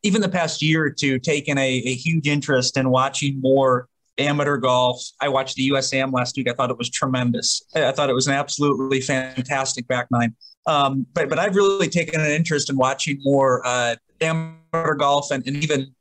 even 0.04 0.22
the 0.22 0.30
past 0.30 0.62
year 0.62 0.84
or 0.84 0.90
two 0.90 1.20
taken 1.20 1.58
a, 1.58 1.70
a 1.70 1.94
huge 1.94 2.28
interest 2.28 2.76
in 2.76 2.90
watching 2.90 3.40
more 3.40 3.88
amateur 4.22 4.58
golf. 4.58 5.02
I 5.20 5.30
watched 5.30 5.56
the 5.56 5.70
USAM 5.70 6.12
last 6.12 6.36
week. 6.38 6.50
I 6.50 6.54
thought 6.54 6.70
it 6.70 6.78
was 6.78 6.90
tremendous. 6.90 7.62
I 7.76 7.92
thought 7.92 8.10
it 8.10 8.14
was 8.14 8.28
an 8.28 8.34
absolutely 8.34 9.02
fantastic 9.02 9.88
back 9.88 10.08
nine. 10.12 10.36
Um, 10.68 11.06
but 11.14 11.30
but 11.30 11.40
I've 11.40 11.56
really 11.56 11.90
taken 11.90 12.22
an 12.22 12.32
interest 12.32 12.70
in 12.70 12.78
watching 12.78 13.20
more 13.24 13.66
uh, 13.66 13.96
amateur 14.22 14.96
golf 14.96 15.32
and, 15.32 15.46
and 15.48 15.58
even 15.58 15.94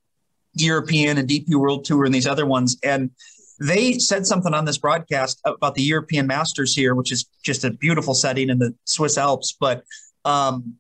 European 0.55 1.19
and 1.19 1.29
DP 1.29 1.55
World 1.55 1.85
Tour 1.85 2.05
and 2.05 2.15
these 2.15 2.27
other 2.27 2.47
ones. 2.47 2.77
And 2.83 3.11
they 3.59 3.99
said 3.99 4.27
something 4.27 4.55
on 4.55 4.65
this 4.65 4.79
broadcast 4.79 5.41
about 5.45 5.75
the 5.75 5.83
European 5.83 6.27
Masters 6.27 6.75
here, 6.75 6.95
which 6.95 7.13
is 7.13 7.27
just 7.43 7.65
a 7.65 7.71
beautiful 7.71 8.15
setting 8.15 8.49
in 8.49 8.59
the 8.59 8.75
Swiss 8.85 9.19
Alps. 9.19 9.57
But 9.59 9.85
um, 10.25 10.77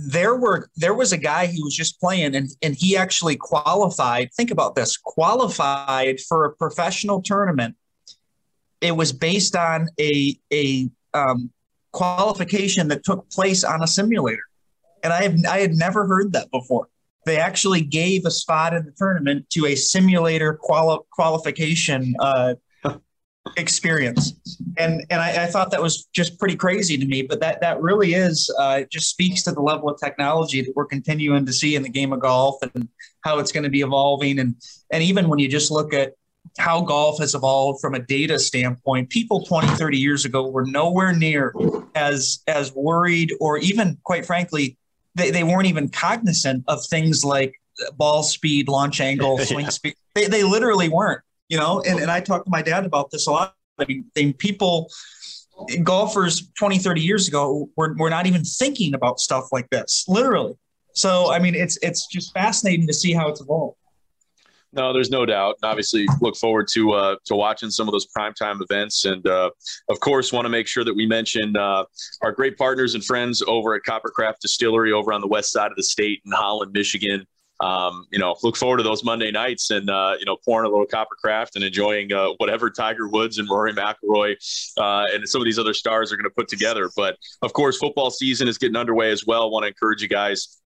there 0.00 0.36
were 0.36 0.70
there 0.76 0.94
was 0.94 1.12
a 1.12 1.16
guy 1.16 1.46
who 1.46 1.64
was 1.64 1.74
just 1.74 1.98
playing 2.00 2.36
and 2.36 2.50
and 2.62 2.76
he 2.76 2.96
actually 2.96 3.36
qualified 3.36 4.32
think 4.32 4.52
about 4.52 4.76
this 4.76 4.96
qualified 4.96 6.20
for 6.20 6.44
a 6.44 6.54
professional 6.54 7.20
tournament. 7.20 7.74
It 8.80 8.92
was 8.92 9.12
based 9.12 9.56
on 9.56 9.88
a 10.00 10.38
a 10.52 10.88
um, 11.14 11.50
qualification 11.92 12.86
that 12.88 13.02
took 13.02 13.28
place 13.30 13.64
on 13.64 13.82
a 13.82 13.88
simulator. 13.88 14.42
And 15.02 15.12
i 15.12 15.22
have 15.22 15.36
i 15.48 15.58
had 15.58 15.74
never 15.74 16.06
heard 16.06 16.32
that 16.32 16.50
before. 16.52 16.88
They 17.26 17.38
actually 17.38 17.82
gave 17.82 18.24
a 18.24 18.30
spot 18.30 18.74
in 18.74 18.84
the 18.84 18.92
tournament 18.92 19.50
to 19.50 19.66
a 19.66 19.74
simulator 19.74 20.54
quali- 20.54 21.04
qualification 21.12 22.14
uh, 22.20 22.54
experience 23.56 24.34
and 24.76 25.06
and 25.08 25.22
I, 25.22 25.44
I, 25.44 25.46
thought 25.46 25.70
that 25.70 25.80
was 25.80 26.04
just 26.12 26.38
pretty 26.38 26.54
crazy 26.54 26.98
to 26.98 27.06
me 27.06 27.22
but 27.22 27.40
that 27.40 27.62
that 27.62 27.80
really 27.80 28.12
is 28.12 28.54
uh, 28.58 28.82
just 28.90 29.08
speaks 29.08 29.42
to 29.44 29.52
the 29.52 29.62
level 29.62 29.88
of 29.88 29.98
technology 29.98 30.60
that 30.60 30.76
we're 30.76 30.84
continuing 30.84 31.46
to 31.46 31.52
see 31.52 31.74
in 31.74 31.82
the 31.82 31.88
game 31.88 32.12
of 32.12 32.20
golf 32.20 32.56
and 32.62 32.88
how 33.24 33.38
it's 33.38 33.52
going 33.52 33.64
to 33.64 33.70
be 33.70 33.80
evolving. 33.80 34.38
And 34.38 34.56
and 34.90 35.02
even 35.02 35.28
when 35.28 35.38
you 35.38 35.48
just 35.48 35.70
look 35.70 35.92
at 35.92 36.14
how 36.58 36.80
golf 36.80 37.18
has 37.20 37.34
evolved 37.34 37.80
from 37.80 37.94
a 37.94 37.98
data 37.98 38.38
standpoint 38.38 39.10
people 39.10 39.44
20 39.44 39.68
30 39.68 39.98
years 39.98 40.24
ago 40.24 40.48
were 40.48 40.64
nowhere 40.64 41.12
near 41.12 41.54
as 41.94 42.40
as 42.46 42.72
worried 42.74 43.32
or 43.38 43.58
even 43.58 43.98
quite 44.02 44.24
frankly 44.24 44.76
they, 45.14 45.30
they 45.30 45.44
weren't 45.44 45.66
even 45.66 45.88
cognizant 45.88 46.64
of 46.66 46.84
things 46.86 47.24
like 47.24 47.60
ball 47.96 48.22
speed 48.22 48.66
launch 48.68 49.00
angle 49.00 49.38
swing 49.44 49.66
yeah. 49.66 49.70
speed. 49.70 49.94
They, 50.14 50.26
they 50.26 50.42
literally 50.42 50.88
weren't 50.88 51.20
you 51.48 51.56
know, 51.56 51.80
and, 51.86 51.98
and 51.98 52.10
I 52.10 52.20
talk 52.20 52.44
to 52.44 52.50
my 52.50 52.62
dad 52.62 52.84
about 52.84 53.10
this 53.10 53.26
a 53.26 53.30
lot. 53.30 53.54
I 53.78 53.86
mean, 53.86 54.34
people, 54.34 54.90
golfers 55.82 56.50
20, 56.58 56.78
30 56.78 57.00
years 57.00 57.28
ago 57.28 57.68
were, 57.76 57.94
were 57.98 58.10
not 58.10 58.26
even 58.26 58.44
thinking 58.44 58.94
about 58.94 59.20
stuff 59.20 59.48
like 59.52 59.68
this, 59.70 60.04
literally. 60.08 60.54
So, 60.94 61.30
I 61.30 61.38
mean, 61.38 61.54
it's, 61.54 61.78
it's 61.82 62.06
just 62.06 62.32
fascinating 62.32 62.86
to 62.86 62.92
see 62.92 63.12
how 63.12 63.28
it's 63.28 63.40
evolved. 63.40 63.76
No, 64.72 64.92
there's 64.92 65.10
no 65.10 65.24
doubt. 65.24 65.56
Obviously, 65.62 66.06
look 66.20 66.36
forward 66.36 66.68
to 66.74 66.92
uh, 66.92 67.16
to 67.24 67.34
watching 67.34 67.70
some 67.70 67.88
of 67.88 67.92
those 67.92 68.06
primetime 68.14 68.60
events, 68.60 69.06
and 69.06 69.26
uh, 69.26 69.50
of 69.88 70.00
course, 70.00 70.30
want 70.30 70.44
to 70.44 70.50
make 70.50 70.66
sure 70.66 70.84
that 70.84 70.94
we 70.94 71.06
mention 71.06 71.56
uh, 71.56 71.84
our 72.20 72.32
great 72.32 72.58
partners 72.58 72.94
and 72.94 73.02
friends 73.02 73.42
over 73.46 73.74
at 73.74 73.82
Coppercraft 73.88 74.40
Distillery 74.42 74.92
over 74.92 75.14
on 75.14 75.22
the 75.22 75.26
west 75.26 75.52
side 75.52 75.70
of 75.70 75.76
the 75.78 75.82
state 75.82 76.20
in 76.26 76.32
Holland, 76.32 76.72
Michigan 76.74 77.26
um, 77.60 78.06
you 78.10 78.18
know, 78.18 78.36
look 78.42 78.56
forward 78.56 78.76
to 78.76 78.82
those 78.82 79.02
Monday 79.02 79.30
nights 79.30 79.70
and 79.70 79.90
uh, 79.90 80.14
you 80.18 80.24
know 80.24 80.36
pouring 80.44 80.66
a 80.66 80.70
little 80.70 80.86
Coppercraft 80.86 81.56
and 81.56 81.64
enjoying 81.64 82.12
uh, 82.12 82.30
whatever 82.36 82.70
Tiger 82.70 83.08
Woods 83.08 83.38
and 83.38 83.48
Rory 83.50 83.72
McIlroy 83.72 84.36
uh, 84.78 85.06
and 85.12 85.28
some 85.28 85.40
of 85.40 85.44
these 85.44 85.58
other 85.58 85.74
stars 85.74 86.12
are 86.12 86.16
going 86.16 86.24
to 86.24 86.30
put 86.30 86.48
together. 86.48 86.90
But 86.96 87.16
of 87.42 87.52
course, 87.52 87.76
football 87.78 88.10
season 88.10 88.46
is 88.46 88.58
getting 88.58 88.76
underway 88.76 89.10
as 89.10 89.26
well. 89.26 89.50
Want 89.50 89.64
to 89.64 89.68
encourage 89.68 90.02
you 90.02 90.08
guys 90.08 90.60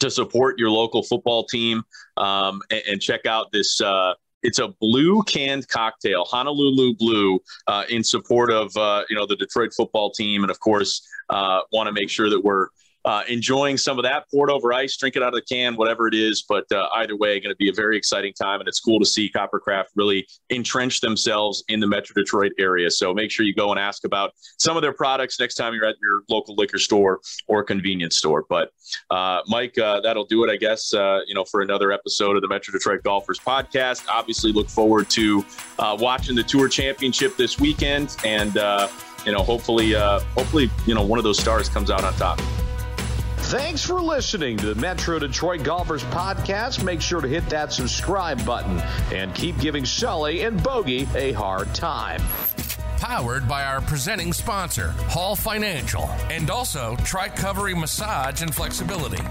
to 0.00 0.10
support 0.10 0.58
your 0.58 0.70
local 0.70 1.02
football 1.02 1.44
team 1.44 1.82
um, 2.16 2.60
and, 2.70 2.82
and, 2.88 3.00
check 3.00 3.26
out 3.26 3.52
this. 3.52 3.80
Uh, 3.80 4.12
it's 4.42 4.58
a 4.58 4.68
blue 4.80 5.22
canned 5.22 5.68
cocktail, 5.68 6.24
Honolulu 6.24 6.96
Blue, 6.96 7.38
uh, 7.68 7.84
in 7.88 8.04
support 8.04 8.50
of 8.50 8.76
uh, 8.76 9.04
you 9.08 9.16
know 9.16 9.24
the 9.24 9.36
Detroit 9.36 9.72
football 9.74 10.10
team, 10.10 10.44
and 10.44 10.50
of 10.50 10.60
course, 10.60 11.00
want 11.30 11.86
to 11.86 11.92
make 11.92 12.10
sure 12.10 12.28
that 12.28 12.44
we're 12.44 12.68
uh, 13.04 13.22
enjoying 13.28 13.76
some 13.76 13.98
of 13.98 14.02
that 14.04 14.24
poured 14.30 14.50
over 14.50 14.72
ice, 14.72 14.96
drink 14.96 15.16
it 15.16 15.22
out 15.22 15.28
of 15.28 15.34
the 15.34 15.42
can, 15.42 15.76
whatever 15.76 16.08
it 16.08 16.14
is. 16.14 16.44
But 16.48 16.70
uh, 16.72 16.88
either 16.94 17.16
way, 17.16 17.38
going 17.38 17.52
to 17.52 17.56
be 17.56 17.68
a 17.68 17.72
very 17.72 17.96
exciting 17.96 18.32
time, 18.32 18.60
and 18.60 18.68
it's 18.68 18.80
cool 18.80 18.98
to 18.98 19.06
see 19.06 19.30
Coppercraft 19.30 19.86
really 19.94 20.26
entrench 20.50 21.00
themselves 21.00 21.62
in 21.68 21.80
the 21.80 21.86
Metro 21.86 22.14
Detroit 22.14 22.52
area. 22.58 22.90
So 22.90 23.12
make 23.12 23.30
sure 23.30 23.44
you 23.44 23.54
go 23.54 23.70
and 23.70 23.78
ask 23.78 24.04
about 24.04 24.32
some 24.58 24.76
of 24.76 24.82
their 24.82 24.92
products 24.92 25.38
next 25.38 25.56
time 25.56 25.74
you're 25.74 25.84
at 25.84 25.96
your 26.00 26.22
local 26.30 26.54
liquor 26.56 26.78
store 26.78 27.20
or 27.46 27.62
convenience 27.62 28.16
store. 28.16 28.46
But 28.48 28.70
uh, 29.10 29.40
Mike, 29.48 29.76
uh, 29.78 30.00
that'll 30.00 30.26
do 30.26 30.44
it, 30.44 30.50
I 30.50 30.56
guess. 30.56 30.94
Uh, 30.94 31.20
you 31.26 31.34
know, 31.34 31.44
for 31.44 31.60
another 31.60 31.92
episode 31.92 32.36
of 32.36 32.42
the 32.42 32.48
Metro 32.48 32.72
Detroit 32.72 33.02
Golfers 33.02 33.38
podcast. 33.38 34.06
Obviously, 34.08 34.52
look 34.52 34.68
forward 34.68 35.10
to 35.10 35.44
watching 35.78 36.34
the 36.34 36.42
Tour 36.42 36.68
Championship 36.68 37.36
this 37.36 37.60
weekend, 37.60 38.16
and 38.24 38.54
you 39.26 39.32
know, 39.32 39.42
hopefully, 39.42 39.92
hopefully, 39.92 40.70
you 40.86 40.94
know, 40.94 41.04
one 41.04 41.18
of 41.18 41.24
those 41.24 41.38
stars 41.38 41.68
comes 41.68 41.90
out 41.90 42.02
on 42.02 42.14
top. 42.14 42.40
Thanks 43.48 43.84
for 43.84 44.00
listening 44.00 44.56
to 44.56 44.72
the 44.72 44.80
Metro 44.80 45.18
Detroit 45.18 45.62
Golfers 45.62 46.02
Podcast. 46.04 46.82
Make 46.82 47.00
sure 47.00 47.20
to 47.20 47.28
hit 47.28 47.48
that 47.50 47.72
subscribe 47.72 48.44
button 48.44 48.80
and 49.12 49.34
keep 49.34 49.58
giving 49.60 49.84
Sully 49.84 50.40
and 50.42 50.60
Bogey 50.62 51.06
a 51.14 51.32
hard 51.32 51.72
time. 51.74 52.22
Powered 52.98 53.46
by 53.46 53.64
our 53.64 53.82
presenting 53.82 54.32
sponsor, 54.32 54.90
Hall 55.08 55.36
Financial, 55.36 56.08
and 56.30 56.50
also 56.50 56.96
Tricovery 56.96 57.78
Massage 57.78 58.40
and 58.40 58.52
Flexibility. 58.52 59.22